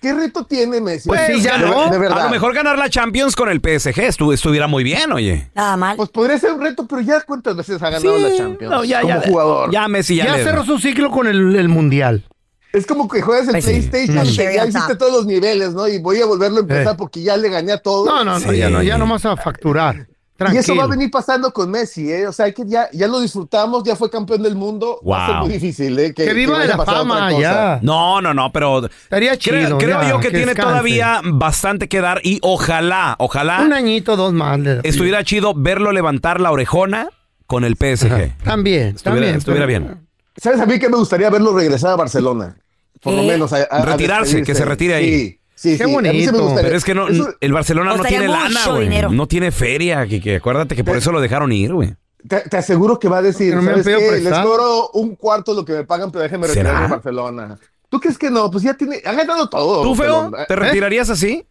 [0.00, 1.08] ¿Qué reto tiene Messi?
[1.08, 2.20] Pues de, de verdad.
[2.20, 5.50] A lo mejor ganar la Champions con el PSG estu- estuviera muy bien, oye.
[5.54, 5.96] Nada mal.
[5.96, 8.84] Pues podría ser un reto, pero ya cuántas veces ha ganado Sí, la Champions no,
[8.84, 9.70] ya, como ya, jugador.
[9.70, 12.24] ya Messi ya, Ya le- cerró su ciclo con el, el mundial.
[12.72, 13.70] Es como que juegas el Pues sí.
[13.90, 14.26] PlayStation, Mm.
[14.28, 15.88] y Cherry ya hiciste todos los niveles, ¿no?
[15.88, 16.96] Y voy a volverlo a empezar Eh.
[16.96, 18.06] porque ya le gané a todos.
[18.06, 20.06] No, no, no, ya no, ya nomás a facturar.
[20.52, 22.26] Y eso va a venir pasando con Messi, ¿eh?
[22.26, 24.98] O sea, que ya, ya lo disfrutamos, ya fue campeón del mundo.
[25.08, 25.44] Va a ser Wow.
[25.44, 26.14] muy difícil, ¿eh?
[26.14, 27.78] Que viva de la fama, ya.
[27.82, 30.70] No, no, no, pero Estaría creo, chido, creo ya, yo que, que tiene descanse.
[30.70, 34.58] todavía bastante que dar y ojalá, ojalá Un añito, dos más.
[34.58, 37.08] le- estuviera chido verlo levantar la orejona
[37.46, 38.36] con el PSG.
[38.42, 39.34] También, Estuviera, también.
[39.36, 40.06] estuviera pero- bien.
[40.36, 42.56] ¿Sabes a mí que me gustaría verlo regresar a Barcelona?
[43.02, 43.28] Por lo ¿Qué?
[43.28, 43.52] menos.
[43.52, 45.10] A, a- Retirarse, que se retire ahí.
[45.28, 45.90] Sí, sí, Qué sí.
[45.90, 46.32] Me bonito.
[46.32, 46.62] gustaría.
[46.62, 48.88] Pero es que no, Eso- el Barcelona no tiene lana, güey.
[49.10, 51.94] No tiene feria, que acuérdate que por eso lo dejaron ir, güey.
[52.28, 53.76] Te, te aseguro que va a decir, no me.
[53.76, 57.58] Les cobro un cuarto de lo que me pagan, pero déjenme retirarme a Barcelona.
[57.88, 58.50] ¿Tú crees que no?
[58.50, 59.82] Pues ya tiene, ha ganado todo.
[59.82, 60.30] ¿Tú, feo?
[60.30, 60.46] Barcelona.
[60.46, 60.56] ¿Te ¿Eh?
[60.56, 61.44] retirarías así?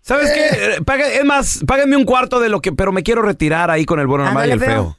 [0.00, 0.46] ¿Sabes qué?
[0.76, 3.84] Eh, paga- es más, págame un cuarto de lo que, pero me quiero retirar ahí
[3.84, 4.96] con el bueno, mala y el feo.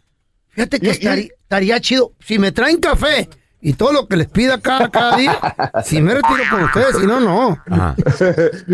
[0.50, 2.14] Fíjate que estaría, estaría chido.
[2.20, 3.28] Si me traen café
[3.62, 5.38] y todo lo que les pida cada, cada día,
[5.84, 7.58] si me retiro con ustedes, si no, no.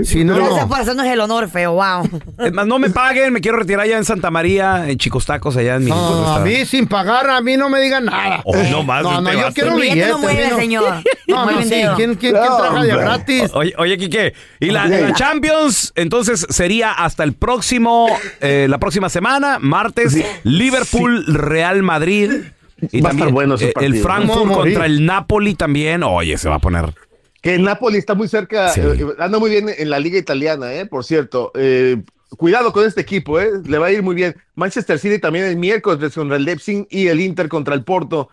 [0.03, 0.67] Si no, Gracias no.
[0.67, 2.07] por hacernos el honor, feo, wow.
[2.39, 5.57] Es más, no me paguen, me quiero retirar allá en Santa María, en Chicos Tacos,
[5.57, 8.41] allá en mi No, a mí sin pagar, a mí no me digan nada.
[8.45, 10.09] Oh, no más, No, no, yo quiero billetes.
[10.09, 10.57] no mueve, a mí no.
[10.59, 11.03] señor.
[11.27, 11.69] No, Mueve no, sí.
[11.69, 13.51] ¿Quién, quién, quién trabaja de gratis?
[13.53, 18.07] Oye, oye, Quique, y la Champions, entonces sería hasta el próximo,
[18.41, 22.31] eh, la próxima semana, martes, Liverpool, Real Madrid.
[22.91, 23.95] Y Va a estar bueno ese eh, el.
[23.95, 26.03] Frankfurt contra el Napoli también.
[26.03, 26.93] Oye, se va a poner.
[27.41, 28.81] Que el Napoli está muy cerca, Sí.
[28.81, 31.51] eh, anda muy bien en la liga italiana, eh, por cierto.
[31.55, 32.01] Eh,
[32.37, 34.35] cuidado con este equipo, eh, le va a ir muy bien.
[34.55, 38.29] Manchester City también el miércoles contra el Leipzig y el Inter contra el Porto.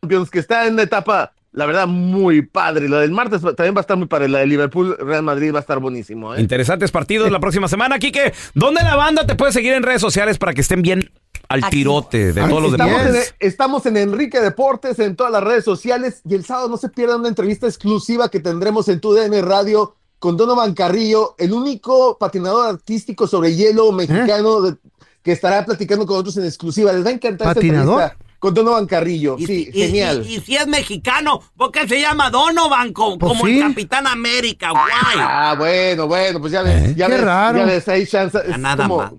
[0.00, 2.88] Champions, que está en una etapa, la verdad, muy padre.
[2.88, 4.28] La del martes también va a estar muy padre.
[4.28, 6.34] La de Liverpool, Real Madrid va a estar buenísimo.
[6.34, 6.40] eh.
[6.40, 7.98] Interesantes partidos la próxima semana.
[7.98, 11.10] Quique, ¿dónde la banda te puede seguir en redes sociales para que estén bien
[11.48, 13.34] al tirote de todos los estamos, en, deportes?
[13.40, 17.20] estamos en Enrique Deportes en todas las redes sociales y el sábado no se pierdan
[17.20, 22.68] una entrevista exclusiva que tendremos en tu DN Radio con Donovan Carrillo, el único patinador
[22.68, 24.76] artístico sobre hielo mexicano de-
[25.22, 26.92] que estará platicando con nosotros en exclusiva.
[26.92, 28.02] Les va a encantar esta ¿Patinador?
[28.02, 29.36] entrevista con Donovan Carrillo.
[29.38, 30.24] Sí, Y- genial.
[30.26, 33.58] Y, y si es mexicano, ¿por qué se llama Donovan Pues como, sí.
[33.58, 34.70] el Capitán América?
[34.70, 34.84] Guay.
[35.18, 37.58] Ah, bueno, bueno, pues ya ves, ya Qué ves, raro.
[37.58, 38.38] ya ves, hay chance.
[38.46, 39.12] Es nada como, más.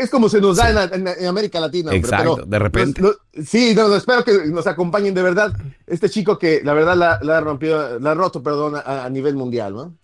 [0.00, 1.90] Es como se nos da en, en- en América Latina.
[1.90, 3.02] hombre, Exacto, pero de repente.
[3.02, 5.52] nos- nos- sí, no, no, espero que nos acompañen de verdad.
[5.86, 9.10] Este chico que la verdad la, la ha rompido, la ha roto, perdón, a, a
[9.10, 9.94] nivel mundial, ¿no?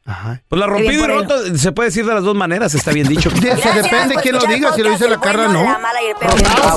[0.49, 3.31] Pues la rompido y roto se puede decir de las dos maneras, está bien dicho.
[3.35, 5.61] Se depende quién lo diga, si lo dice la Carla, no.
[5.67, 5.79] Ah,
[6.21, 6.75] Ajá.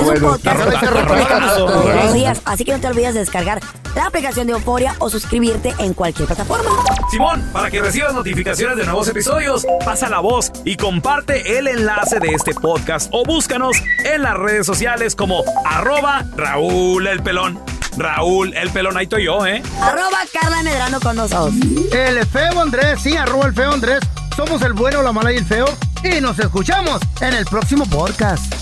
[2.44, 3.60] Así que no te olvides de descargar
[3.94, 6.64] la aplicación de Euforia o suscribirte en cualquier plataforma.
[7.10, 12.20] Simón, para que recibas notificaciones de nuevos episodios, pasa la voz y comparte el enlace
[12.20, 17.60] de este podcast o búscanos en las redes sociales como arroba Raúl el Pelón.
[17.96, 19.62] Raúl el Pelón, ahí estoy yo, ¿eh?
[19.80, 21.54] Arroba Carla Medrano con nosotros.
[21.92, 24.00] El feo Andrés, sí, arroba el feo Andrés.
[24.36, 25.66] Somos el bueno, la mala y el feo.
[26.04, 28.54] Y nos escuchamos en el próximo podcast.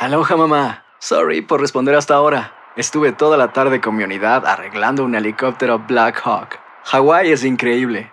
[0.00, 0.84] Aloha mamá.
[1.00, 2.54] Sorry por responder hasta ahora.
[2.76, 6.58] Estuve toda la tarde con mi unidad arreglando un helicóptero Black Hawk.
[6.84, 8.12] Hawái es increíble.